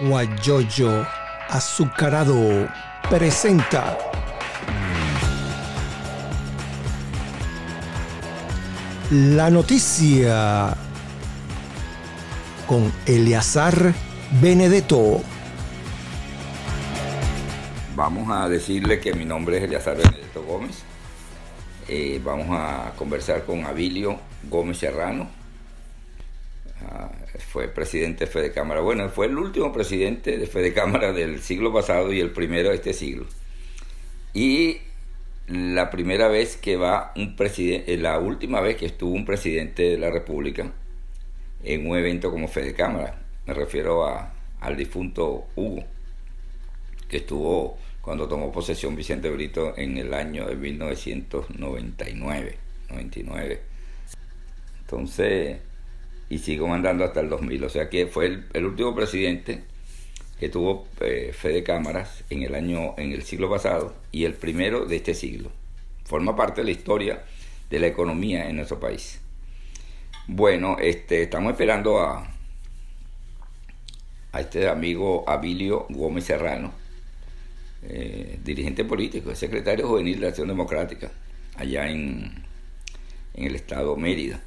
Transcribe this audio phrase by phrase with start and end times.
[0.00, 1.06] Guayoyo
[1.48, 2.68] Azucarado
[3.08, 3.98] presenta
[9.10, 10.76] la noticia
[12.66, 13.92] con Eleazar
[14.40, 15.20] Benedetto.
[17.96, 20.84] Vamos a decirle que mi nombre es Eleazar Benedetto Gómez.
[21.88, 25.39] Eh, vamos a conversar con Abilio Gómez Serrano.
[27.72, 28.80] Presidente de Fede Cámara.
[28.80, 32.76] Bueno, fue el último presidente de Fede Cámara del siglo pasado y el primero de
[32.76, 33.26] este siglo.
[34.32, 34.78] Y
[35.48, 39.98] la primera vez que va un presidente, la última vez que estuvo un presidente de
[39.98, 40.72] la República
[41.64, 43.22] en un evento como Fede Cámara.
[43.46, 45.84] Me refiero a, al difunto Hugo,
[47.08, 52.58] que estuvo cuando tomó posesión Vicente Brito en el año de 1999,
[52.90, 53.60] 99.
[54.80, 55.58] Entonces,
[56.30, 59.64] y sigo mandando hasta el 2000, o sea que fue el, último presidente
[60.38, 64.34] que tuvo eh, fe de cámaras en el año, en el siglo pasado y el
[64.34, 65.50] primero de este siglo.
[66.04, 67.24] Forma parte de la historia
[67.68, 69.20] de la economía en nuestro país.
[70.28, 72.32] Bueno, este, estamos esperando a,
[74.32, 76.72] a este amigo Abilio Gómez Serrano,
[77.82, 81.10] eh, dirigente político, secretario juvenil de Acción Democrática,
[81.56, 82.44] allá en,
[83.34, 84.40] en el estado Mérida.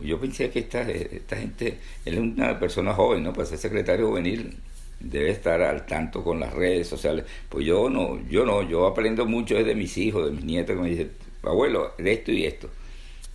[0.00, 3.32] Yo pensé que esta, esta gente, él es una persona joven, ¿no?
[3.32, 4.56] Para ser secretario juvenil
[5.00, 7.24] debe estar al tanto con las redes sociales.
[7.48, 10.82] Pues yo no, yo no, yo aprendo mucho desde mis hijos, de mis nietos que
[10.82, 11.10] me dicen,
[11.42, 12.68] abuelo, de esto y esto.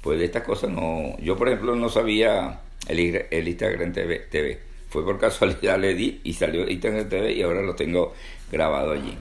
[0.01, 4.59] Pues de estas cosas no, yo por ejemplo no sabía el, Instagram TV, TV.
[4.89, 8.13] Fue por casualidad le di y salió Instagram TV y ahora lo tengo
[8.51, 9.17] grabado allí.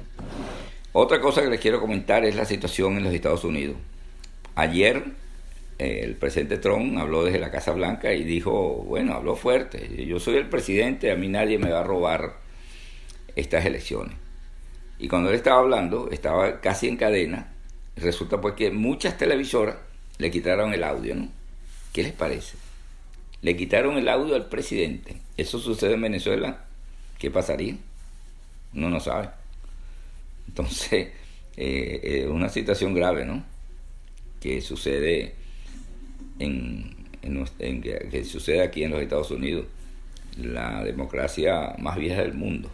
[0.92, 3.76] Otra cosa que les quiero comentar es la situación en los Estados Unidos.
[4.54, 5.22] Ayer eh,
[5.83, 10.36] el presidente Trump habló desde la Casa Blanca y dijo, bueno, habló fuerte, yo soy
[10.36, 12.36] el presidente, a mí nadie me va a robar
[13.36, 14.16] estas elecciones.
[14.98, 17.53] Y cuando él estaba hablando, estaba casi en cadena,
[17.97, 19.76] resulta pues que muchas televisoras
[20.19, 21.28] le quitaron el audio, ¿no?
[21.93, 22.56] ¿Qué les parece?
[23.41, 25.16] Le quitaron el audio al presidente.
[25.37, 26.64] ¿Eso sucede en Venezuela?
[27.19, 27.76] ¿Qué pasaría?
[28.75, 29.31] Uno no sabe.
[30.47, 31.09] Entonces,
[31.56, 33.44] eh, es una situación grave, ¿no?
[34.41, 35.41] Que sucede
[36.42, 39.66] en, que, sucede aquí en los Estados Unidos,
[40.36, 42.70] la democracia más vieja del mundo.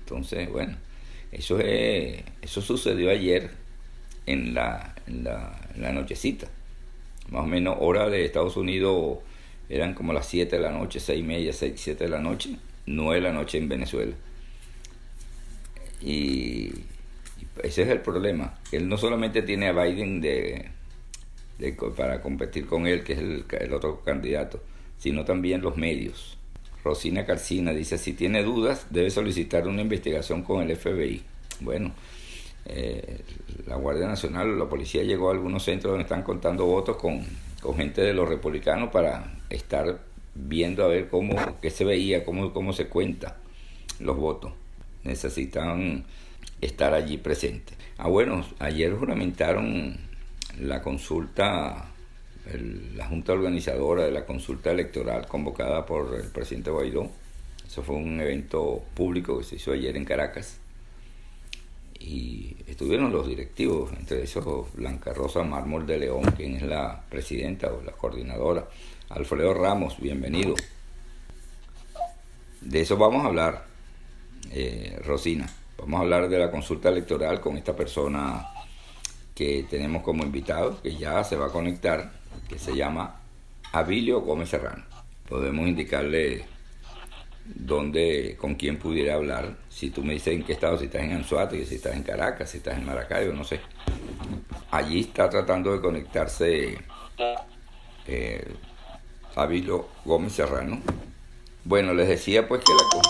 [0.00, 0.76] Entonces, bueno,
[1.32, 3.50] eso es, eso sucedió ayer
[4.26, 6.48] en la, en la, en la nochecita.
[7.30, 9.18] Más o menos hora de Estados Unidos
[9.68, 12.56] eran como las 7 de la noche, 6 y media, 6, 7 de la noche,
[12.86, 14.14] 9 de la noche en Venezuela.
[16.02, 16.72] Y,
[17.62, 18.58] ese es el problema.
[18.72, 20.70] Él no solamente tiene a Biden de,
[21.96, 24.62] para competir con él, que es el, otro candidato,
[24.98, 26.38] sino también los medios.
[26.82, 31.22] Rosina Carcina dice, si tiene dudas, debe solicitar una investigación con el FBI.
[31.60, 31.92] Bueno,
[32.66, 33.20] eh,
[33.66, 37.24] la Guardia Nacional la policía llegó a algunos centros donde están contando votos con,
[37.60, 40.00] con gente de los republicanos para estar
[40.34, 43.36] viendo a ver cómo qué se veía, cómo, cómo se cuenta
[43.98, 44.52] los votos
[45.04, 46.04] necesitan
[46.60, 47.76] estar allí presentes.
[47.98, 49.96] Ah, bueno, ayer juramentaron
[50.58, 51.90] la consulta,
[52.94, 57.10] la junta organizadora de la consulta electoral convocada por el presidente Guaidó.
[57.66, 60.58] Eso fue un evento público que se hizo ayer en Caracas.
[62.00, 67.72] Y estuvieron los directivos, entre esos Blanca Rosa Mármol de León, quien es la presidenta
[67.72, 68.66] o la coordinadora.
[69.10, 70.54] Alfredo Ramos, bienvenido.
[72.60, 73.66] De eso vamos a hablar
[74.50, 75.48] eh, Rosina.
[75.78, 78.46] Vamos a hablar de la consulta electoral con esta persona
[79.40, 82.12] que tenemos como invitado, que ya se va a conectar,
[82.46, 83.22] que se llama
[83.72, 84.84] Abilio Gómez Serrano.
[85.26, 86.44] Podemos indicarle
[87.46, 89.56] dónde, con quién pudiera hablar.
[89.70, 92.50] Si tú me dices en qué estado, si estás en Anzuate, si estás en Caracas,
[92.50, 93.60] si estás en Maracaibo, no sé.
[94.72, 96.76] Allí está tratando de conectarse
[98.06, 98.54] eh,
[99.36, 100.82] Abilio Gómez Serrano.
[101.64, 103.02] Bueno, les decía pues que la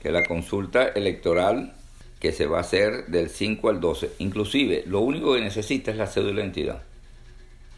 [0.00, 1.74] que la consulta electoral
[2.22, 5.96] que se va a hacer del 5 al 12, inclusive lo único que necesita es
[5.96, 6.84] la cédula de identidad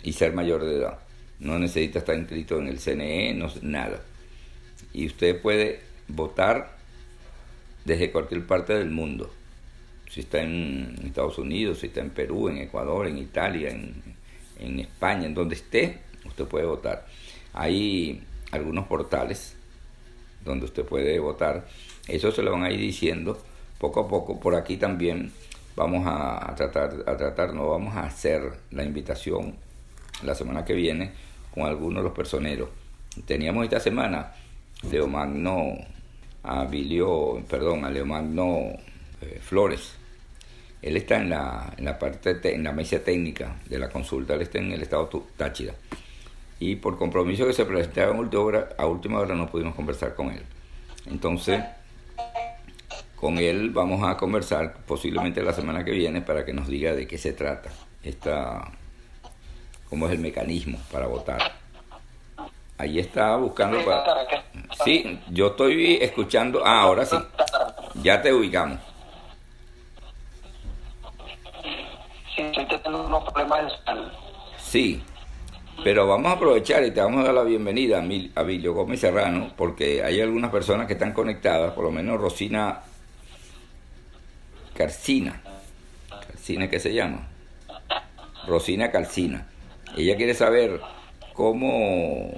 [0.03, 0.99] y ser mayor de edad.
[1.41, 4.03] No necesita estar inscrito en el CNE, no, nada.
[4.93, 6.77] Y usted puede votar
[7.87, 9.33] desde cualquier parte del mundo.
[10.11, 13.95] Si está en Estados Unidos, si está en Perú, en Ecuador, en Italia, en,
[14.59, 17.07] en España, en donde esté, usted puede votar.
[17.55, 19.57] Hay algunos portales
[20.45, 21.67] donde usted puede votar
[22.09, 23.39] eso se lo van a ir diciendo
[23.85, 24.41] poco a poco.
[24.41, 25.31] Por aquí también
[25.77, 29.57] vamos a, tratar, a tratar, no vamos a hacer la invitación
[30.23, 31.13] la semana que viene
[31.53, 32.71] con algunos de los personeros.
[33.27, 34.33] Teníamos esta semana
[34.91, 35.75] Leomagno
[36.43, 38.73] Abilio, perdón, a Leomagno
[39.21, 39.97] eh, Flores.
[40.81, 44.43] Él está en la, en la parte en la mesa técnica de la consulta, él
[44.43, 45.75] está en el estado Táchira.
[46.59, 50.15] Y por compromiso que se presentaba a última hora, a última hora no pudimos conversar
[50.15, 50.43] con él.
[51.07, 51.63] Entonces,
[53.25, 57.07] con él vamos a conversar posiblemente la semana que viene para que nos diga de
[57.07, 57.71] qué se trata,
[58.03, 58.71] esta,
[59.89, 61.53] cómo es el mecanismo para votar.
[62.77, 64.05] Ahí está buscando para...
[64.85, 66.61] Sí, yo estoy escuchando...
[66.67, 67.17] Ah, ahora sí.
[68.03, 68.79] Ya te ubicamos.
[74.59, 75.03] Sí,
[75.83, 78.05] pero vamos a aprovechar y te vamos a dar la bienvenida
[78.35, 82.83] a Vilio Gómez Serrano, porque hay algunas personas que están conectadas, por lo menos Rosina
[84.77, 85.41] Carcina.
[86.09, 87.29] ¿Carcina qué se llama?
[88.47, 89.47] Rosina Calcina.
[89.97, 90.81] Ella quiere saber
[91.33, 92.33] cómo,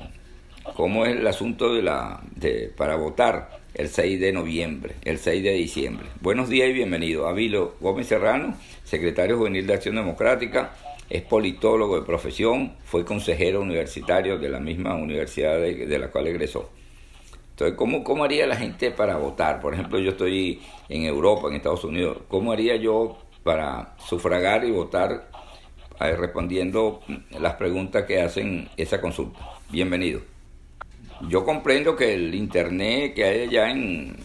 [0.75, 5.43] cómo es el asunto de la, de, para votar el 6 de noviembre, el 6
[5.43, 6.07] de diciembre.
[6.21, 7.29] Buenos días y bienvenido.
[7.29, 10.73] Avilo Gómez Serrano, secretario juvenil de Acción Democrática,
[11.09, 16.71] es politólogo de profesión, fue consejero universitario de la misma universidad de, la cual egresó.
[17.57, 19.63] Entonces, ¿cómo, ¿cómo haría la gente para votar?
[19.63, 20.61] Por ejemplo, yo estoy
[20.91, 22.19] en Europa, en Estados Unidos.
[22.29, 25.31] ¿Cómo haría yo para sufragar y votar
[25.99, 27.01] eh, respondiendo
[27.31, 29.41] las preguntas que hacen esa consulta?
[29.71, 30.21] Bienvenido.
[31.31, 34.19] Yo comprendo que el Internet que hay allá en,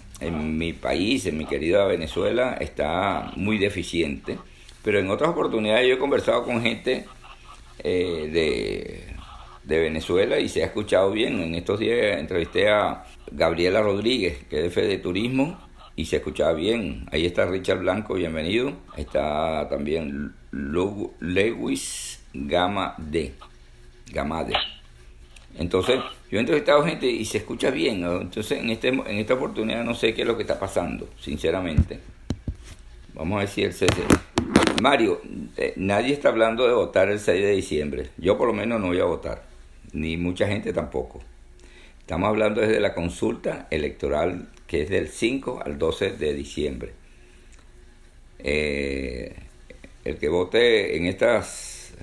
[0.58, 4.40] mi país, en mi querida Venezuela, está muy deficiente,
[4.84, 7.06] pero en otras oportunidades yo he conversado con gente
[7.80, 9.11] eh, de,
[9.64, 11.40] de Venezuela y se ha escuchado bien.
[11.40, 15.60] En estos días entrevisté a Gabriela Rodríguez, que es de de Turismo,
[15.96, 17.06] y se escuchaba bien.
[17.12, 18.74] Ahí está Richard Blanco, bienvenido.
[18.98, 23.34] Está también Lewis Gama D.
[24.12, 24.54] Gama D.
[25.58, 26.00] Entonces,
[26.30, 28.04] yo he entrevistado gente y se escucha bien.
[28.04, 32.00] Entonces, en, este, en esta oportunidad no sé qué es lo que está pasando, sinceramente.
[33.14, 34.02] Vamos a decir el CC.
[34.82, 35.22] Mario,
[35.58, 38.10] eh, nadie está hablando de votar el 6 de diciembre.
[38.18, 39.51] Yo por lo menos no voy a votar.
[39.94, 41.22] Ni mucha gente tampoco.
[42.00, 46.94] Estamos hablando desde la consulta electoral que es del 5 al 12 de diciembre.
[48.40, 49.36] Eh,
[50.04, 51.94] el que vote en estas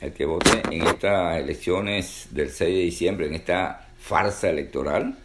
[0.00, 5.16] el que vote en estas elecciones del 6 de diciembre, en esta farsa electoral,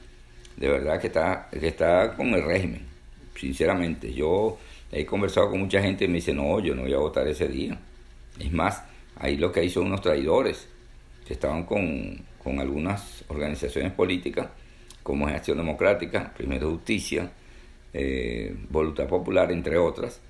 [0.56, 2.82] de verdad que está, que está con el régimen,
[3.36, 4.14] sinceramente.
[4.14, 4.58] Yo
[4.92, 7.48] he conversado con mucha gente y me dice, no, yo no voy a votar ese
[7.48, 7.78] día.
[8.40, 8.82] Es más,
[9.18, 10.71] ahí lo que hay son unos traidores
[11.26, 14.50] que estaban con, con algunas organizaciones políticas,
[15.04, 17.32] como es Acción Democrática, Primero Justicia,
[17.94, 20.22] eh, Voluntad Popular, entre otras.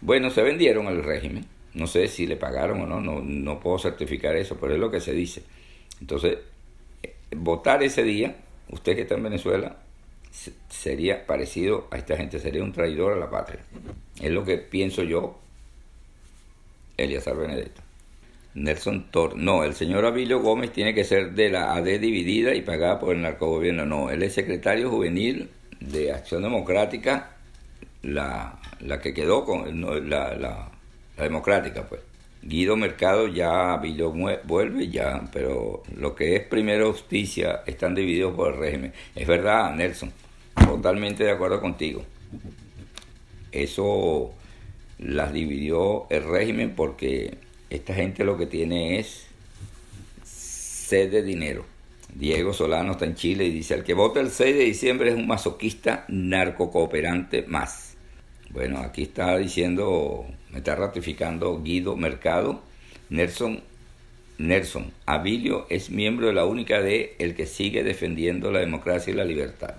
[0.00, 3.78] Bueno, se vendieron al régimen no sé si le pagaron o no, no, no puedo
[3.78, 5.42] certificar eso, pero es lo que se dice.
[6.00, 6.38] Entonces,
[7.02, 8.36] eh, votar ese día,
[8.70, 9.76] usted que está en Venezuela,
[10.68, 13.60] sería parecido a esta gente, sería un traidor a la patria.
[14.20, 15.38] Es lo que pienso yo,
[16.96, 17.80] Eliazar Benedetto.
[18.54, 22.62] Nelson Tor, no, el señor Avilio Gómez tiene que ser de la AD dividida y
[22.62, 23.86] pagada por el narcogobierno.
[23.86, 25.48] No, él es secretario juvenil
[25.80, 27.36] de Acción Democrática,
[28.02, 29.80] la, la que quedó con
[30.10, 30.70] la, la
[31.18, 32.00] la democrática, pues.
[32.40, 34.12] Guido Mercado ya Vilo
[34.44, 38.92] vuelve ya, pero lo que es primero justicia están divididos por el régimen.
[39.16, 40.12] Es verdad, Nelson,
[40.54, 42.04] totalmente de acuerdo contigo.
[43.50, 44.32] Eso
[44.98, 47.38] las dividió el régimen porque
[47.70, 49.26] esta gente lo que tiene es
[50.24, 51.64] sed de dinero.
[52.14, 55.16] Diego Solano está en Chile y dice, el que vota el 6 de diciembre es
[55.16, 57.96] un masoquista narcocooperante más.
[58.50, 62.62] Bueno, aquí está diciendo me está ratificando Guido Mercado.
[63.10, 63.60] Nelson,
[64.38, 69.16] Nelson Abilio es miembro de la única de el que sigue defendiendo la democracia y
[69.16, 69.74] la libertad.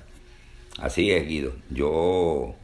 [0.78, 1.54] Así es, Guido.
[1.70, 2.56] Yo,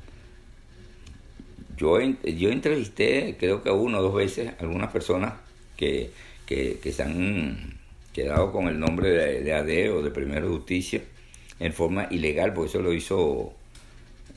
[1.77, 5.33] yo, yo entrevisté, creo que uno o dos veces, algunas personas
[5.77, 6.11] que,
[6.45, 7.77] que, se han
[8.13, 11.01] quedado con el nombre de, de AD o de Primera Justicia
[11.59, 13.53] en forma ilegal, porque eso lo hizo,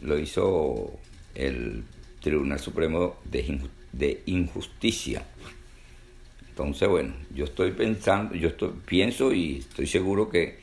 [0.03, 0.93] lo hizo
[1.35, 1.85] el
[2.21, 5.25] Tribunal Supremo de, Injusticia.
[6.49, 10.59] Entonces, bueno, yo estoy pensando, yo estoy, pienso y estoy seguro que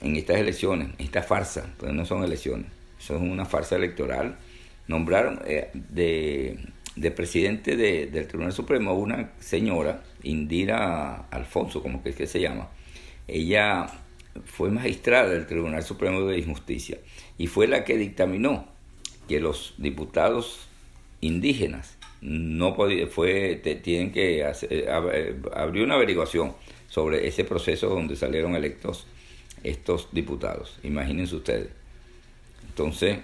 [0.00, 2.66] en estas elecciones, esta farsa, pues no son elecciones,
[2.98, 4.36] son una farsa electoral,
[4.86, 12.26] nombraron eh, de, presidente del Tribunal Supremo una señora, Indira Alfonso, como que es que
[12.26, 12.68] se llama.
[13.26, 13.86] Ella
[14.44, 16.98] fue magistrada del Tribunal Supremo de Injusticia
[17.38, 18.66] y fue la que dictaminó
[19.28, 20.68] que los diputados
[21.20, 26.54] indígenas no podía, fue, tienen que hacer, eh, eh, abrió una averiguación
[26.88, 29.06] sobre ese proceso donde salieron electos
[29.62, 30.78] estos diputados.
[30.82, 31.68] Imagínense ustedes.
[32.68, 33.18] Entonces,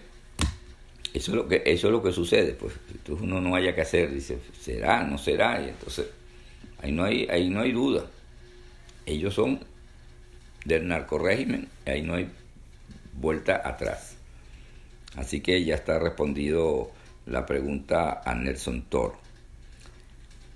[1.12, 3.80] eso es lo que, eso es lo que sucede, pues entonces uno no haya que
[3.80, 6.06] hacer, dice, será, no será, y entonces
[6.78, 8.06] ahí no hay, ahí no hay duda.
[9.06, 9.60] Ellos son
[10.64, 12.28] del narcorégimen, ahí no hay
[13.14, 14.16] vuelta atrás.
[15.16, 16.90] Así que ya está respondido
[17.26, 19.14] la pregunta a Nelson Thor.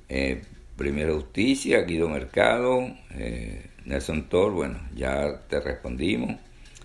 [0.08, 0.42] Eh,
[0.76, 6.36] Primera Justicia, Guido Mercado, eh, Nelson Thor, bueno, ya te respondimos.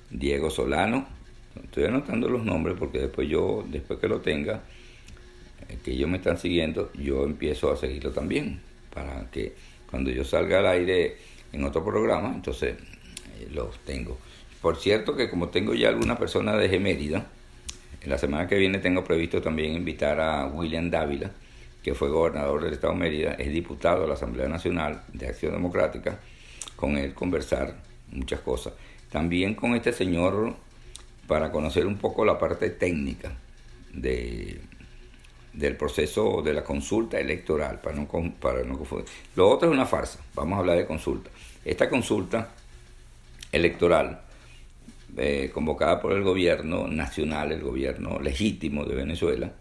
[0.10, 1.08] Diego Solano,
[1.64, 4.62] estoy anotando los nombres porque después yo, después que lo tenga,
[5.68, 8.62] eh, que ellos me están siguiendo, yo empiezo a seguirlo también,
[8.94, 9.54] para que
[9.90, 11.18] cuando yo salga al aire
[11.52, 12.76] en otro programa, entonces
[13.40, 14.18] eh, los tengo.
[14.62, 17.28] Por cierto que como tengo ya alguna persona de Mérida,
[18.06, 21.32] la semana que viene tengo previsto también invitar a William Dávila,
[21.84, 25.54] que fue gobernador del Estado de Mérida, es diputado de la Asamblea Nacional de Acción
[25.54, 26.20] Democrática,
[26.76, 27.76] con él conversar
[28.12, 28.74] muchas cosas.
[29.12, 30.56] También con este señor
[31.30, 33.32] para conocer un poco la parte técnica
[33.94, 34.60] de,
[35.54, 39.08] del proceso de la consulta electoral, para no, para no confundir.
[39.36, 41.30] Lo otro es una farsa, vamos a hablar de consulta.
[41.64, 42.50] Esta consulta
[43.52, 44.22] electoral,
[45.18, 49.52] eh, convocada por el gobierno nacional, el gobierno legítimo de Venezuela,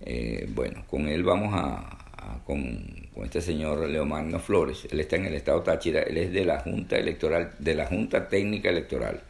[0.00, 5.26] eh, bueno, con él vamos a, con, con, este señor Leomagno Flores, él está en
[5.26, 9.20] el estado Táchira, él es de la Junta Electoral, de la Junta Técnica Electoral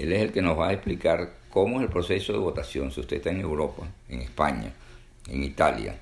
[0.00, 3.00] él es el que nos va a explicar cómo es el proceso de votación si
[3.00, 4.72] usted está en Europa, en España,
[5.28, 5.98] en Italia,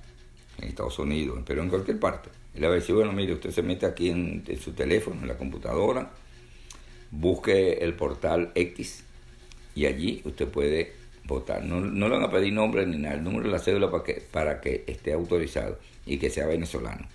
[0.59, 2.31] en Estados Unidos, pero en cualquier parte.
[2.55, 5.37] Él va a decir, bueno, mire, usted se mete aquí en, su teléfono, en la
[5.37, 6.11] computadora,
[7.11, 9.03] busque el portal X
[9.75, 10.93] y allí usted puede
[11.25, 11.65] votar.
[11.65, 14.15] No, le van a pedir nombre ni nada, el número de la cédula para que,
[14.31, 15.77] para que esté autorizado
[16.07, 17.09] y que sea venezolano.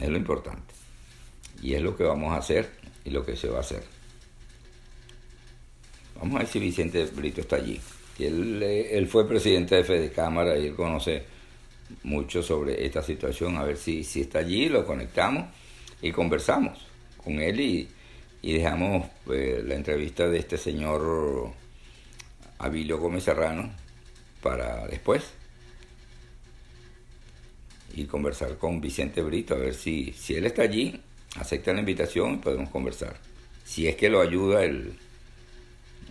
[0.00, 0.72] Es lo importante.
[1.62, 2.70] Y es lo que vamos a hacer
[3.04, 3.97] y lo que se va a hacer.
[6.18, 7.80] Vamos a ver si Vicente Brito está allí.
[8.18, 11.22] Él, él fue presidente de Fede Cámara y él conoce
[12.02, 13.56] mucho sobre esta situación.
[13.56, 15.46] A ver si, si está allí, lo conectamos
[16.02, 16.78] y conversamos
[17.22, 17.88] con él y,
[18.42, 21.52] dejamos eh, la entrevista de este señor
[22.58, 23.70] Abilio Gómez Serrano
[24.40, 25.22] para después
[27.94, 31.00] y conversar con Vicente Brito, a ver si, si él está allí,
[31.36, 33.16] acepta la invitación y podemos conversar.
[33.64, 34.94] Si es que lo ayuda el,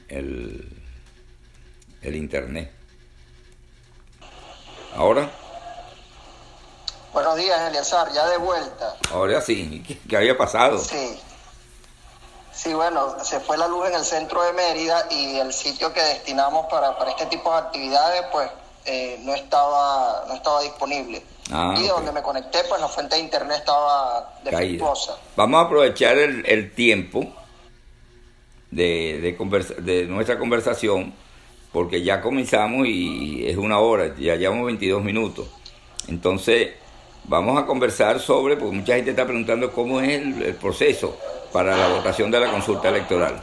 [0.10, 0.68] el,
[2.02, 2.72] el Internet.
[4.96, 5.30] Ahora.
[7.14, 8.96] Buenos días, Eliazar, ya de vuelta.
[9.12, 10.80] Ahora sí, ¿qué, había pasado?
[10.80, 11.20] Sí.
[12.52, 16.02] Sí, bueno, se fue la luz en el centro de Mérida y el sitio que
[16.02, 18.50] destinamos para, para este tipo de actividades, pues
[18.86, 21.24] eh, no, estaba, no estaba disponible.
[21.52, 25.18] Ah, y donde me conecté, pues la fuente de internet estaba defectuosa.
[25.36, 27.32] Vamos a aprovechar el, el tiempo
[28.78, 31.14] de, de, de nuestra conversación,
[31.74, 35.48] porque ya comenzamos y es una hora, ya llevamos 22 minutos.
[36.08, 36.70] Entonces,
[37.24, 41.18] vamos a conversar sobre, porque mucha gente está preguntando cómo es el, proceso
[41.52, 43.42] para la votación de la consulta electoral.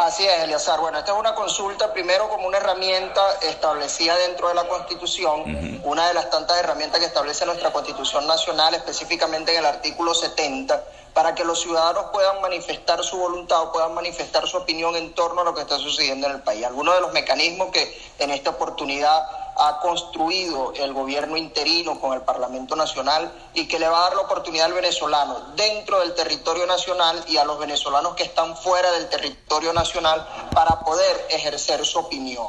[0.00, 0.80] Así es, Eliazar.
[0.80, 6.08] Bueno, esta es una consulta primero como una herramienta establecida dentro de la Constitución, una
[6.08, 10.82] de las tantas herramientas que establece nuestra Constitución Nacional, específicamente en el artículo 70,
[11.16, 15.40] para que los ciudadanos puedan manifestar su voluntad o puedan manifestar su opinión en torno
[15.40, 16.66] a lo que está sucediendo en el país.
[16.66, 22.20] Algunos de los mecanismos que en esta oportunidad ha construido el gobierno interino con el
[22.20, 26.66] Parlamento Nacional y que le va a dar la oportunidad al venezolano dentro del territorio
[26.66, 31.98] nacional y a los venezolanos que están fuera del territorio nacional para poder ejercer su
[31.98, 32.48] opinión.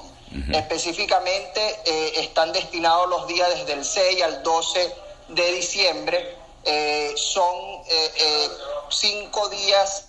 [0.51, 4.95] Específicamente eh, están destinados los días desde el 6 al 12
[5.29, 6.36] de diciembre
[6.67, 7.55] eh, son
[7.89, 8.47] eh, eh,
[8.89, 10.07] cinco días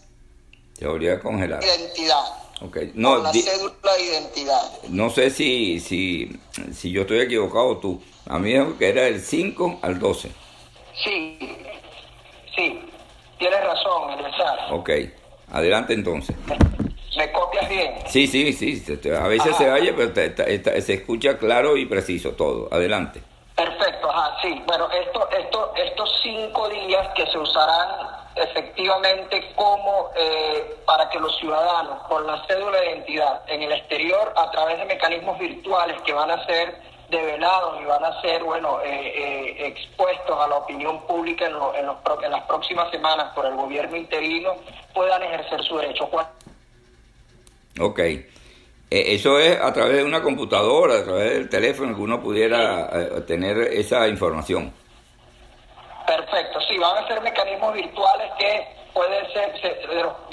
[0.79, 1.65] Teoría congelada.
[1.65, 2.25] Identidad.
[2.61, 2.93] Okay.
[2.95, 4.63] No, la cédula de identidad.
[4.89, 6.41] No sé si, si,
[6.73, 8.01] si yo estoy equivocado tú.
[8.27, 10.31] A mí dijo que era del 5 al 12.
[11.05, 11.39] Sí,
[12.55, 12.81] sí,
[13.39, 14.73] tienes razón, Elizar.
[14.73, 14.91] Ok,
[15.53, 16.37] adelante entonces.
[17.17, 17.95] ¿Me copias bien?
[18.09, 18.83] Sí, sí, sí.
[19.11, 22.69] A veces se oye, pero se escucha claro y preciso todo.
[22.73, 23.23] Adelante.
[23.59, 24.63] Perfecto, ajá, sí.
[24.69, 27.89] Bueno, esto, esto, estos cinco días que se usarán
[28.37, 34.33] efectivamente como eh, para que los ciudadanos con la cédula de identidad en el exterior
[34.37, 38.81] a través de mecanismos virtuales que van a ser develados y van a ser bueno
[38.81, 43.45] eh, eh, expuestos a la opinión pública en, en, los, en las próximas semanas por
[43.45, 44.55] el gobierno interino
[44.95, 46.09] puedan ejercer su derecho.
[47.81, 48.01] Ok.
[48.91, 52.89] Eh, eso es a través de una computadora, a través del teléfono que uno pudiera
[52.93, 54.73] eh, tener esa información.
[56.07, 59.53] Perfecto, sí, van a ser mecanismos virtuales que pueden ser,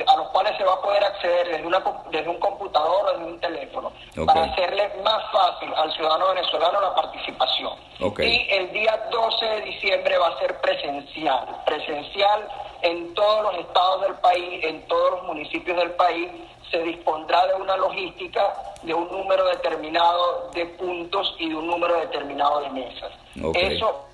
[0.08, 3.26] a los cuales se va a poder acceder desde, una, desde un computador o desde
[3.26, 3.92] un teléfono,
[4.26, 7.74] para hacerle más fácil al ciudadano venezolano la participación.
[8.20, 12.48] Y el día 12 de diciembre va a ser presencial, presencial
[12.82, 16.30] en todos los estados del país, en todos los municipios del país,
[16.72, 22.00] se dispondrá de una logística de un número determinado de puntos y de un número
[22.00, 23.12] determinado de mesas.
[23.54, 24.06] Eso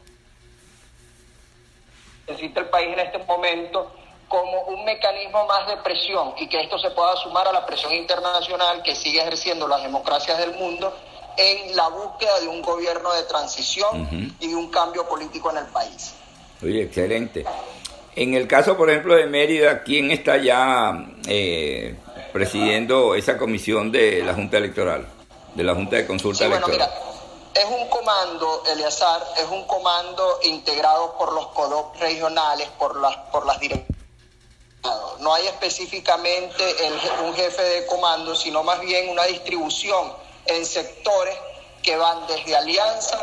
[2.27, 3.91] necesita el país en este momento
[4.27, 7.93] como un mecanismo más de presión y que esto se pueda sumar a la presión
[7.93, 10.93] internacional que sigue ejerciendo las democracias del mundo
[11.37, 15.65] en la búsqueda de un gobierno de transición y de un cambio político en el
[15.67, 16.13] país.
[16.63, 17.43] Oye, excelente.
[18.15, 21.95] En el caso, por ejemplo, de Mérida, ¿quién está ya eh,
[22.33, 25.07] presidiendo esa comisión de la Junta Electoral,
[25.55, 26.89] de la Junta de Consulta Electoral?
[27.53, 33.45] es un comando, Eleazar, es un comando integrado por los CODOP regionales, por las, por
[33.45, 34.01] las directivas
[35.21, 36.63] no hay específicamente
[37.23, 40.11] un jefe de comando, sino más bien una distribución
[40.45, 41.35] en sectores
[41.81, 43.17] que van desde alianza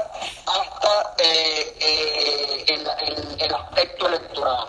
[0.46, 2.64] hasta eh, eh,
[3.38, 4.66] el, aspecto electoral.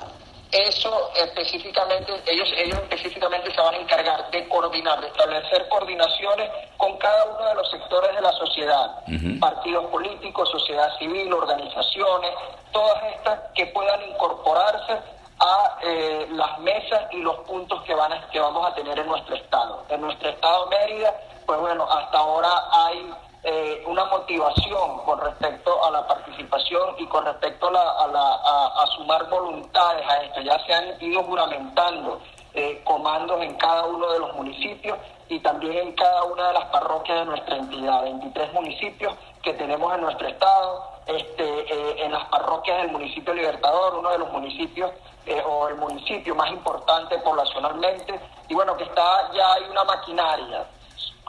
[0.51, 6.97] Eso específicamente, ellos, ellos específicamente se van a encargar de coordinar, de establecer coordinaciones con
[6.97, 8.95] cada uno de los sectores de la sociedad,
[9.39, 12.31] partidos políticos, sociedad civil, organizaciones,
[12.71, 14.97] todas estas que puedan incorporarse
[15.39, 19.35] a eh, las mesas y los puntos que, van que vamos a tener en nuestro
[19.35, 19.85] estado.
[19.89, 21.13] En nuestro estado Mérida,
[21.45, 27.23] pues bueno, hasta ahora hay eh, una motivación con respecto a la participación y con
[27.23, 28.33] respecto a, la,
[28.81, 30.41] a, sumar voluntades a esto.
[30.41, 32.19] Ya se han ido juramentando
[32.53, 34.97] eh, comandos en cada uno de los municipios
[35.29, 39.93] y también en cada una de las parroquias de nuestra entidad, 23 municipios que tenemos
[39.93, 44.91] en nuestro estado, este, en las parroquias del municipio Libertador, uno de los municipios
[45.25, 50.65] eh, o el municipio más importante poblacionalmente, y bueno, que está ya hay una maquinaria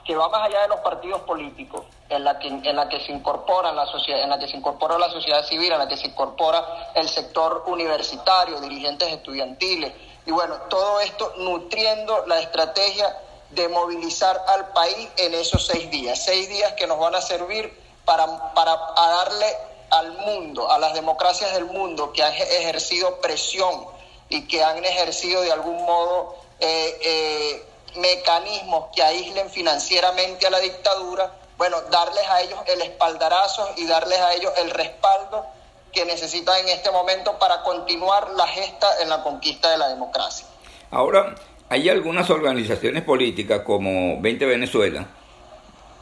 [0.04, 3.12] que va más allá de los partidos políticos, en la que, en la que se
[3.12, 6.08] incorpora la sociedad, en la que se incorpora la sociedad civil, en la que se
[6.08, 9.92] incorpora el sector universitario, dirigentes estudiantiles,
[10.26, 13.16] y bueno, todo esto nutriendo la estrategia
[13.50, 17.76] de movilizar al país en esos seis días, seis días que nos van a servir
[18.04, 19.46] para, para darle
[19.90, 23.86] al mundo, a las democracias del mundo que han ejercido presión
[24.28, 30.60] y que han ejercido de algún modo eh, eh, mecanismos que aíslen financieramente a la
[30.60, 35.46] dictadura, bueno, darles a ellos el espaldarazo y darles a ellos el respaldo
[35.92, 40.46] que necesitan en este momento para continuar la gesta en la conquista de la democracia.
[40.90, 41.34] Ahora,
[41.68, 45.06] hay algunas organizaciones políticas como 20 Venezuela,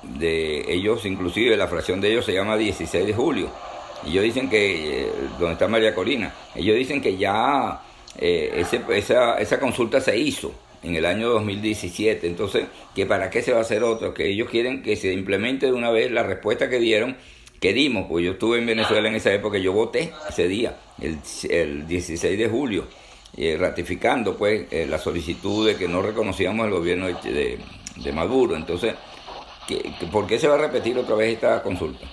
[0.03, 3.51] de ellos, inclusive la fracción de ellos se llama 16 de julio,
[4.07, 7.81] ellos dicen que, eh, donde está María Corina, ellos dicen que ya
[8.16, 13.53] eh, esa, esa consulta se hizo en el año 2017, entonces, que para qué se
[13.53, 16.69] va a hacer otro, que ellos quieren que se implemente de una vez la respuesta
[16.69, 17.17] que dieron,
[17.61, 21.19] que dimos, pues yo estuve en Venezuela en esa época, yo voté ese día, el,
[21.51, 22.87] el 16 de julio,
[23.37, 27.59] eh, ratificando pues la solicitud de que no reconocíamos el gobierno de,
[27.97, 28.95] de, Maduro, entonces,
[30.12, 32.07] ¿por qué se va a repetir otra vez esta consulta?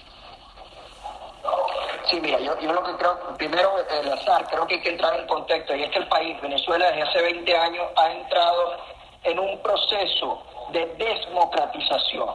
[2.15, 5.19] Sí, mira, yo, yo lo que creo, primero el azar, creo que hay que entrar
[5.19, 8.77] en contexto, y es que el país, Venezuela, desde hace 20 años ha entrado
[9.25, 12.29] en un proceso de desmocratización.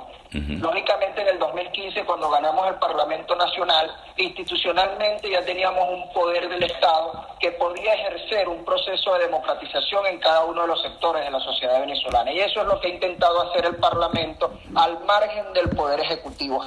[0.61, 6.63] Lógicamente en el 2015, cuando ganamos el Parlamento Nacional, institucionalmente ya teníamos un poder del
[6.63, 11.31] Estado que podía ejercer un proceso de democratización en cada uno de los sectores de
[11.31, 12.31] la sociedad venezolana.
[12.33, 16.63] Y eso es lo que ha intentado hacer el Parlamento al margen del poder ejecutivo.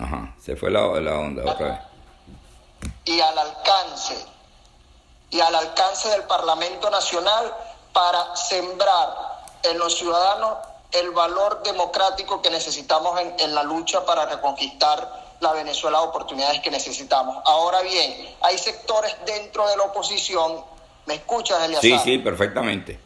[0.00, 1.78] Ajá, se fue la, la onda otra vez.
[3.04, 4.16] Y al alcance,
[5.30, 7.54] y al alcance del Parlamento Nacional
[7.92, 10.58] para sembrar en los ciudadanos
[10.90, 16.70] el valor democrático que necesitamos en, en la lucha para reconquistar la Venezuela oportunidades que
[16.70, 17.36] necesitamos.
[17.44, 20.64] Ahora bien, hay sectores dentro de la oposición,
[21.06, 21.80] ¿me escuchas, Elias?
[21.80, 23.00] Sí, sí, perfectamente.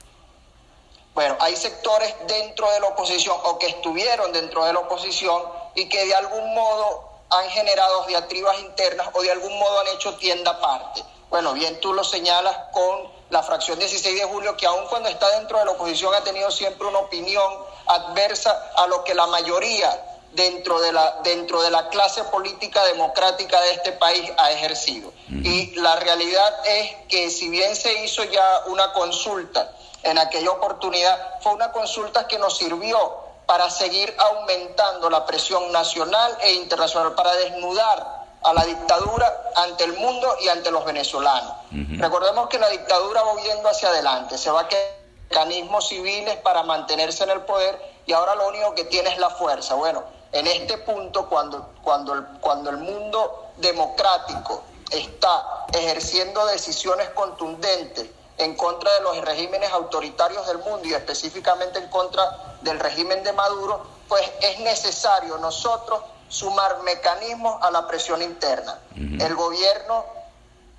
[1.14, 5.42] Bueno, hay sectores dentro de la oposición o que estuvieron dentro de la oposición
[5.74, 10.14] y que de algún modo han generado diatribas internas o de algún modo han hecho
[10.16, 11.04] tienda aparte.
[11.30, 15.28] Bueno, bien tú lo señalas con la fracción 16 de julio, que aun cuando está
[15.38, 17.52] dentro de la oposición ha tenido siempre una opinión
[17.86, 20.02] adversa a lo que la mayoría
[20.32, 25.12] dentro de la, dentro de la clase política democrática de este país ha ejercido.
[25.28, 29.70] Y la realidad es que si bien se hizo ya una consulta
[30.02, 36.36] en aquella oportunidad, fue una consulta que nos sirvió para seguir aumentando la presión nacional
[36.42, 41.54] e internacional, para desnudar a la dictadura ante el mundo y ante los venezolanos.
[41.96, 44.98] Recordemos que la dictadura va huyendo hacia adelante, se va a quedar
[45.30, 49.30] mecanismos civiles para mantenerse en el poder y ahora lo único que tiene es la
[49.30, 49.76] fuerza.
[49.76, 58.10] Bueno, en este punto, cuando, cuando, el, cuando el mundo democrático está ejerciendo decisiones contundentes
[58.38, 63.32] en contra de los regímenes autoritarios del mundo y específicamente en contra del régimen de
[63.32, 68.78] Maduro, pues es necesario nosotros sumar mecanismos a la presión interna.
[68.94, 70.04] El gobierno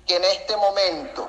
[0.06, 1.28] que en este momento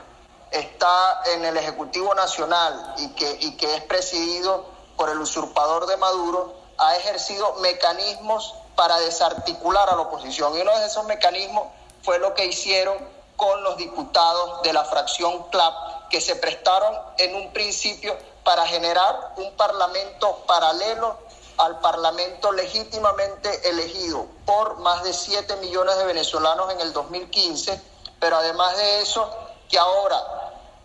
[0.51, 4.65] está en el Ejecutivo Nacional y que, y que es presidido
[4.97, 10.55] por el usurpador de Maduro, ha ejercido mecanismos para desarticular a la oposición.
[10.57, 11.67] Y uno de esos mecanismos
[12.03, 12.97] fue lo que hicieron
[13.35, 15.73] con los diputados de la fracción CLAP,
[16.11, 21.17] que se prestaron en un principio para generar un parlamento paralelo
[21.57, 27.81] al parlamento legítimamente elegido por más de 7 millones de venezolanos en el 2015,
[28.19, 29.29] pero además de eso,
[29.69, 30.21] que ahora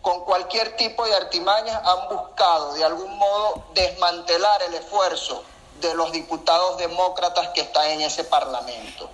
[0.01, 5.43] con cualquier tipo de artimañas han buscado de algún modo desmantelar el esfuerzo
[5.81, 9.11] de los diputados demócratas que están en ese parlamento.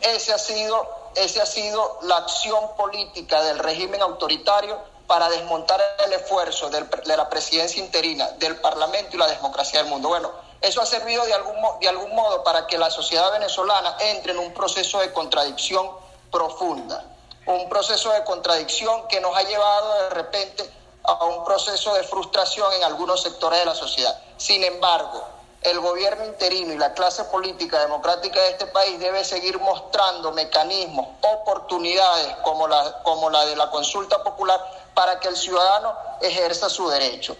[0.00, 6.12] ese, ha sido, ese ha sido la acción política del régimen autoritario para desmontar el
[6.12, 10.08] esfuerzo de la presidencia interina, del parlamento y la democracia del mundo.
[10.08, 14.32] Bueno, eso ha servido de algún, de algún modo para que la sociedad venezolana entre
[14.32, 15.90] en un proceso de contradicción
[16.30, 17.04] profunda,
[17.46, 20.70] un proceso de contradicción que nos ha llevado de repente
[21.04, 24.16] a un proceso de frustración en algunos sectores de la sociedad.
[24.36, 25.24] Sin embargo,
[25.62, 31.06] el gobierno interino y la clase política democrática de este país debe seguir mostrando mecanismos,
[31.20, 34.60] oportunidades como la, como la de la consulta popular
[34.94, 37.36] para que el ciudadano ejerza su derecho.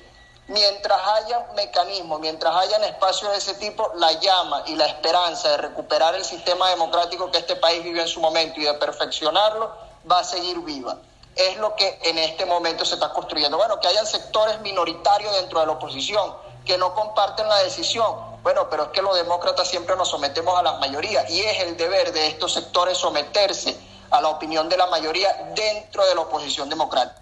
[0.49, 5.57] Mientras haya mecanismos, mientras hayan espacios de ese tipo, la llama y la esperanza de
[5.57, 9.73] recuperar el sistema democrático que este país vivió en su momento y de perfeccionarlo
[10.11, 10.97] va a seguir viva.
[11.35, 13.57] Es lo que en este momento se está construyendo.
[13.57, 18.33] Bueno, que hayan sectores minoritarios dentro de la oposición que no comparten la decisión.
[18.43, 21.77] Bueno, pero es que los demócratas siempre nos sometemos a las mayorías y es el
[21.77, 23.77] deber de estos sectores someterse
[24.11, 27.21] a la opinión de la mayoría dentro de la oposición democrática.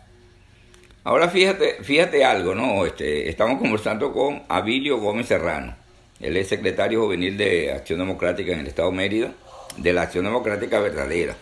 [1.04, 2.84] Ahora fíjate, fíjate algo, ¿no?
[2.84, 5.74] Este, estamos conversando con Abilio Gómez Serrano.
[6.20, 9.32] Él es secretario juvenil de Acción Democrática en el Estado Mérida,
[9.76, 11.36] de la Acción Democrática Verdadera.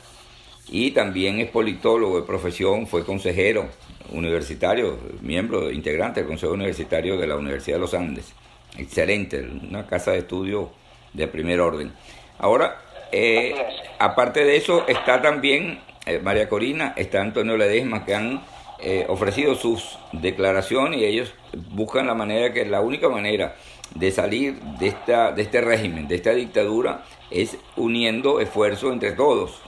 [0.69, 3.69] Y también es politólogo de profesión, fue consejero
[4.13, 8.33] universitario, miembro, integrante del Consejo Universitario de la Universidad de los Andes.
[8.77, 10.71] Excelente, una casa de estudio
[11.13, 11.93] de primer orden.
[12.39, 12.79] Ahora,
[13.11, 13.55] eh,
[13.99, 18.43] aparte de eso, está también eh, María Corina, está Antonio Ledesma, que han
[18.81, 21.35] eh, ofrecido sus declaraciones y ellos
[21.71, 23.57] buscan la manera que la única manera
[23.95, 29.61] de salir de, esta, de este régimen, de esta dictadura, es uniendo esfuerzos entre todos.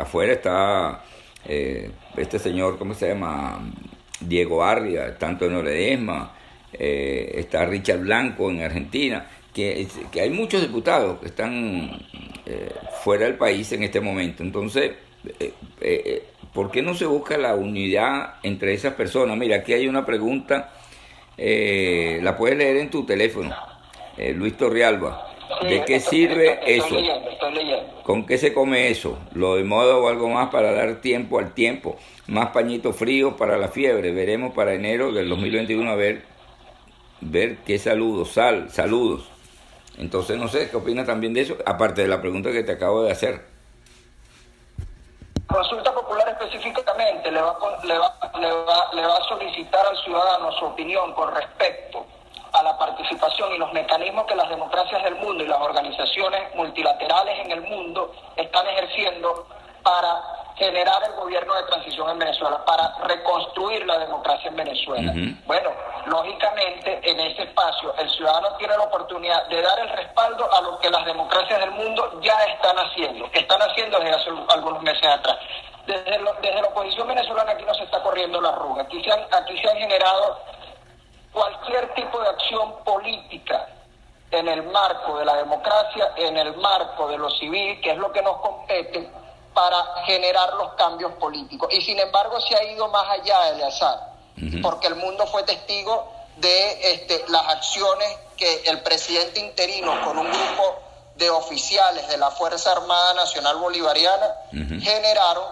[0.00, 1.04] afuera está
[1.44, 3.60] eh, este señor, ¿cómo se llama?
[4.20, 6.32] Diego Arria, está Antonio Ledesma,
[6.72, 11.90] eh, está Richard Blanco en Argentina, que, que hay muchos diputados que están
[12.46, 14.42] eh, fuera del país en este momento.
[14.42, 14.92] Entonces,
[16.52, 19.36] ¿por qué no se busca la unidad entre esas personas?
[19.36, 20.72] Mira, aquí hay una pregunta,
[21.36, 23.54] la puedes leer en tu teléfono,
[24.34, 25.31] Luis Torrealba.
[25.60, 26.96] ¿De qué sirve eso?
[28.02, 29.18] ¿Con qué se come eso?
[29.32, 31.96] ¿Lo de moda o algo más para dar tiempo al tiempo?
[32.26, 34.12] Más pañito frío para la fiebre.
[34.12, 36.22] Veremos para enero del 2021 a ver,
[37.20, 39.28] ver qué saludos, sal, saludos.
[39.98, 41.56] Entonces, no sé, ¿qué opinas también de eso?
[41.66, 43.40] Aparte de la pregunta que te acabo de hacer.
[45.46, 50.50] Consulta Popular específicamente le va, le va, le va, le va a solicitar al ciudadano
[50.52, 52.06] su opinión con respecto
[52.52, 57.44] a la participación y los mecanismos que las democracias del mundo y las organizaciones multilaterales
[57.44, 59.46] en el mundo están ejerciendo
[59.82, 65.12] para generar el gobierno de transición en Venezuela, para reconstruir la democracia en Venezuela.
[65.46, 65.70] Bueno,
[66.06, 70.78] lógicamente en ese espacio el ciudadano tiene la oportunidad de dar el respaldo a lo
[70.78, 75.06] que las democracias del mundo ya están haciendo, que están haciendo desde hace algunos meses
[75.06, 75.38] atrás.
[75.86, 79.20] Desde, desde la oposición venezolana aquí no se está corriendo la arruga, aquí se han,
[79.32, 80.38] aquí se han generado
[81.32, 83.68] cualquier tipo de acción política
[84.30, 88.12] en el marco de la democracia, en el marco de lo civil, que es lo
[88.12, 89.10] que nos compete
[89.52, 91.68] para generar los cambios políticos.
[91.72, 94.12] Y sin embargo se ha ido más allá de azar,
[94.62, 100.30] porque el mundo fue testigo de este, las acciones que el presidente interino con un
[100.30, 100.78] grupo
[101.16, 105.44] de oficiales de la Fuerza Armada Nacional Bolivariana generaron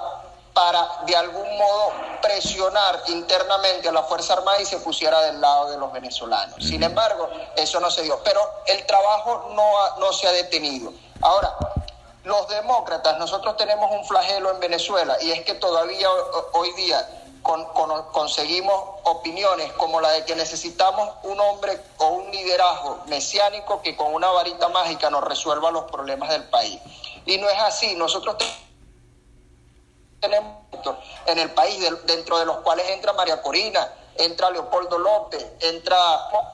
[0.52, 5.70] para de algún modo presionar internamente a la Fuerza Armada y se pusiera del lado
[5.70, 6.56] de los venezolanos.
[6.64, 8.20] Sin embargo, eso no se dio.
[8.24, 10.92] Pero el trabajo no, no se ha detenido.
[11.20, 11.56] Ahora,
[12.24, 16.08] los demócratas, nosotros tenemos un flagelo en Venezuela y es que todavía
[16.52, 17.08] hoy día
[18.12, 24.12] conseguimos opiniones como la de que necesitamos un hombre o un liderazgo mesiánico que con
[24.12, 26.78] una varita mágica nos resuelva los problemas del país.
[27.24, 28.69] Y no es así, nosotros tenemos
[30.22, 35.96] en el país dentro de los cuales entra María Corina, entra Leopoldo López, entra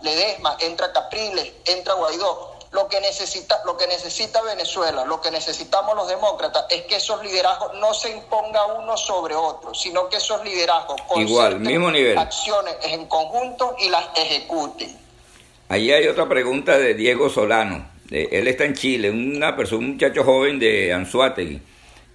[0.02, 5.96] Ledesma, entra Capriles, entra Guaidó lo que necesita, lo que necesita Venezuela, lo que necesitamos
[5.96, 10.44] los demócratas es que esos liderazgos no se imponga uno sobre otro, sino que esos
[10.44, 14.94] liderazgos igual, mismo nivel, acciones en conjunto y las ejecuten.
[15.68, 17.88] Allí hay otra pregunta de Diego Solano.
[18.10, 21.60] Él está en Chile, una persona, un muchacho joven de Anzuategui.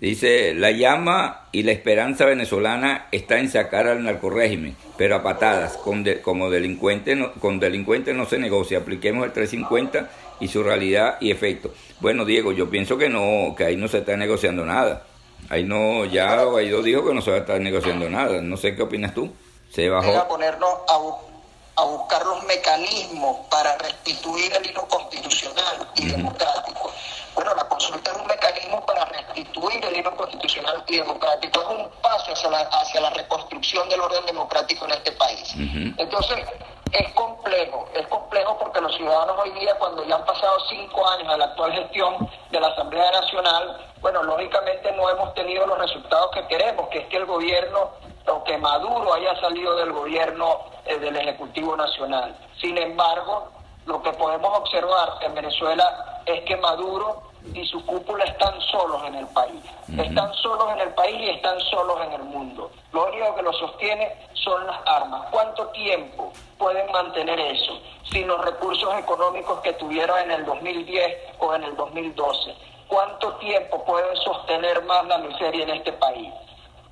[0.01, 5.77] Dice, la llama y la esperanza venezolana está en sacar al narcorrégimen, pero a patadas,
[5.77, 10.09] con como delincuente con delincuentes no se negocia, apliquemos el 350
[10.39, 11.71] y su realidad y efecto.
[11.99, 15.03] Bueno, Diego, yo pienso que no, que ahí no se está negociando nada.
[15.49, 18.41] Ahí no, ya Guaidó dijo que no se va a estar negociando nada.
[18.41, 19.31] No sé qué opinas tú.
[19.69, 20.17] Se bajó.
[20.17, 21.30] a ponernos a,
[21.75, 26.91] a buscar los mecanismos para restituir el hilo constitucional y democrático.
[27.33, 31.61] Bueno, la consulta es un mecanismo para restituir el hilo constitucional y democrático.
[31.61, 35.53] Es un paso hacia la, hacia la reconstrucción del orden democrático en este país.
[35.97, 36.45] Entonces,
[36.91, 41.31] es complejo, es complejo porque los ciudadanos hoy día, cuando ya han pasado cinco años
[41.31, 46.31] de la actual gestión de la Asamblea Nacional, bueno, lógicamente no hemos tenido los resultados
[46.33, 47.91] que queremos, que es que el gobierno,
[48.27, 52.35] o que Maduro haya salido del gobierno del Ejecutivo Nacional.
[52.59, 53.49] Sin embargo,
[53.85, 59.15] lo que podemos observar en Venezuela es que Maduro y su cúpula están solos en
[59.15, 59.63] el país.
[59.97, 62.71] Están solos en el país y están solos en el mundo.
[62.93, 65.27] Lo único que los sostiene son las armas.
[65.31, 67.79] ¿Cuánto tiempo pueden mantener eso
[68.11, 72.55] sin los recursos económicos que tuvieron en el 2010 o en el 2012?
[72.87, 76.31] ¿Cuánto tiempo pueden sostener más la miseria en este país?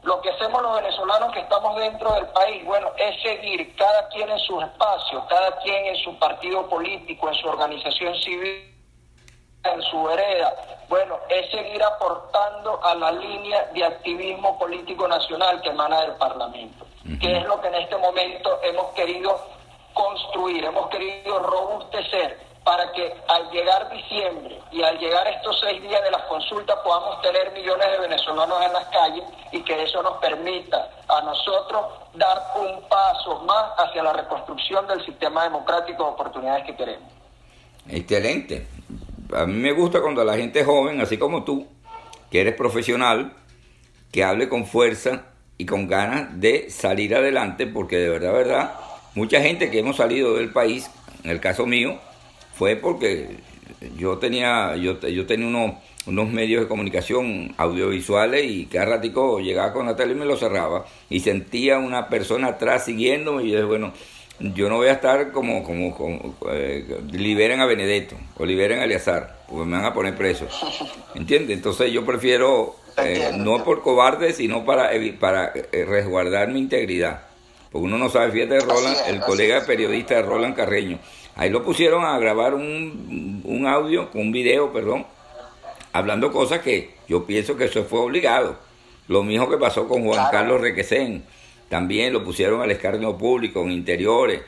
[0.03, 4.29] Lo que hacemos los venezolanos que estamos dentro del país, bueno, es seguir cada quien
[4.29, 8.69] en su espacio, cada quien en su partido político, en su organización civil
[9.63, 10.55] en su vereda,
[10.87, 16.85] bueno, es seguir aportando a la línea de activismo político nacional que emana del Parlamento,
[17.19, 19.37] que es lo que en este momento hemos querido
[19.93, 26.03] construir, hemos querido robustecer para que al llegar diciembre y al llegar estos seis días
[26.03, 30.17] de las consultas podamos tener millones de venezolanos en las calles y que eso nos
[30.17, 36.65] permita a nosotros dar un paso más hacia la reconstrucción del sistema democrático de oportunidades
[36.65, 37.09] que queremos.
[37.87, 38.67] Excelente
[39.33, 41.67] a mí me gusta cuando la gente joven, así como tú,
[42.31, 43.33] que eres profesional,
[44.11, 45.25] que hable con fuerza
[45.57, 48.73] y con ganas de salir adelante, porque de verdad, verdad,
[49.15, 50.89] mucha gente que hemos salido del país,
[51.23, 51.99] en el caso mío,
[52.59, 53.37] fue porque
[53.97, 59.71] yo tenía, yo, yo tenía unos, unos medios de comunicación audiovisuales y cada ratico llegaba
[59.71, 63.65] con la tele y me lo cerraba y sentía una persona atrás siguiéndome y yo
[63.65, 63.93] bueno,
[64.39, 68.83] yo no voy a estar como, como, como eh, liberen a Benedetto o liberen a
[68.83, 70.45] Eleazar, porque me van a poner preso.
[71.15, 71.55] ¿Entiendes?
[71.55, 77.21] Entonces yo prefiero, eh, no por cobarde, sino para, para eh, resguardar mi integridad.
[77.71, 80.99] Porque uno no sabe, fíjate, Roland, el colega periodista de Roland Carreño,
[81.39, 85.05] ahí lo pusieron a grabar un, un audio, un video, perdón,
[85.93, 88.57] hablando cosas que yo pienso que eso fue obligado.
[89.07, 91.23] Lo mismo que pasó con Juan Carlos Requesén
[91.69, 94.41] también lo pusieron al escarnio público, en interiores,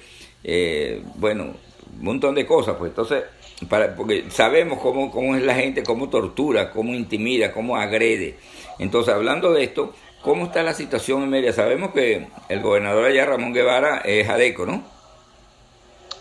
[0.43, 1.53] eh, bueno,
[1.97, 3.23] un montón de cosas, pues entonces,
[3.69, 8.35] para, porque sabemos cómo, cómo es la gente, cómo tortura, cómo intimida, cómo agrede.
[8.79, 11.53] Entonces, hablando de esto, ¿cómo está la situación en Mérida?
[11.53, 14.83] Sabemos que el gobernador allá, Ramón Guevara, es adeco, ¿no?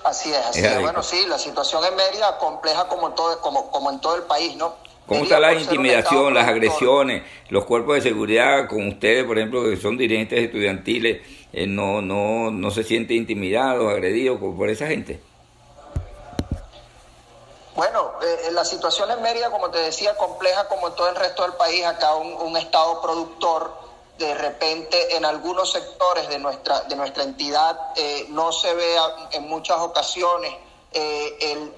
[0.04, 0.80] Así es, así es.
[0.80, 4.56] Bueno, sí, la situación en Mérida compleja como, todo, como, como en todo el país,
[4.56, 4.74] ¿no?
[5.10, 9.76] ¿Cómo está la intimidación, las agresiones, los cuerpos de seguridad con ustedes, por ejemplo, que
[9.76, 11.20] son dirigentes estudiantiles,
[11.52, 15.20] eh, no, no, no se sienten intimidados, agredidos por, esa gente?
[17.74, 21.42] Bueno, eh, la situación en Mérida, como te decía, compleja como en todo el resto
[21.42, 21.84] del país.
[21.84, 23.72] Acá un, Estado productor,
[24.26, 28.96] de repente en algunos sectores de nuestra, de nuestra entidad eh, no se ve
[29.32, 30.54] en muchas ocasiones
[30.92, 31.72] el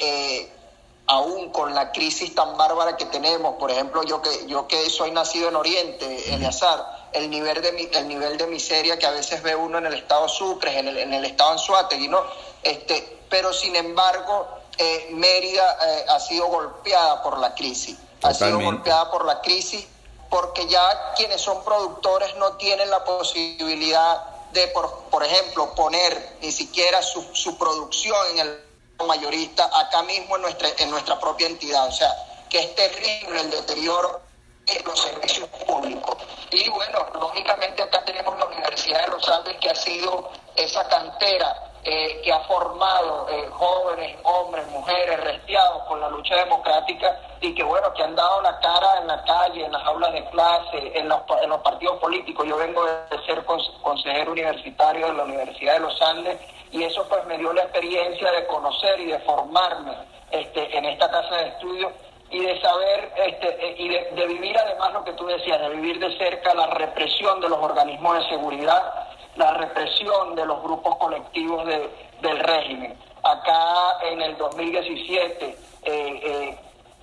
[1.06, 5.10] aún con la crisis tan bárbara que tenemos, por ejemplo, yo que, yo que soy
[5.10, 9.54] nacido en Oriente, Eleazar, el nivel de, el nivel de miseria que a veces ve
[9.54, 12.22] uno en el estado Sucre, en el, en el estado Anzuategui, ¿no?
[12.62, 18.60] Este, pero sin embargo, eh, Mérida eh, ha sido golpeada por la crisis, ha sido
[18.60, 19.86] golpeada por la crisis
[20.32, 26.50] porque ya quienes son productores no tienen la posibilidad de, por, por ejemplo, poner ni
[26.50, 28.64] siquiera su, su producción en el
[29.06, 31.86] mayorista acá mismo en nuestra, en nuestra propia entidad.
[31.86, 32.10] O sea,
[32.48, 34.22] que es terrible el deterioro
[34.64, 36.16] de los servicios públicos.
[36.50, 41.71] Y bueno, lógicamente acá tenemos la Universidad de los Andes que ha sido esa cantera
[41.84, 47.64] eh, que ha formado eh, jóvenes, hombres, mujeres, restiados con la lucha democrática y que
[47.64, 51.08] bueno, que han dado la cara en la calle, en las aulas de clase, en
[51.08, 52.46] los, en los partidos políticos.
[52.46, 56.38] Yo vengo de ser consejero universitario de la Universidad de los Andes
[56.70, 59.92] y eso pues me dio la experiencia de conocer y de formarme
[60.30, 61.92] este, en esta casa de estudios
[62.30, 65.68] y de saber este, eh, y de, de, vivir además lo que tú decías, de
[65.70, 70.96] vivir de cerca la represión de los organismos de seguridad la represión de los grupos
[70.96, 71.90] colectivos de,
[72.20, 72.96] del régimen.
[73.22, 76.58] Acá en el 2017, eh, eh,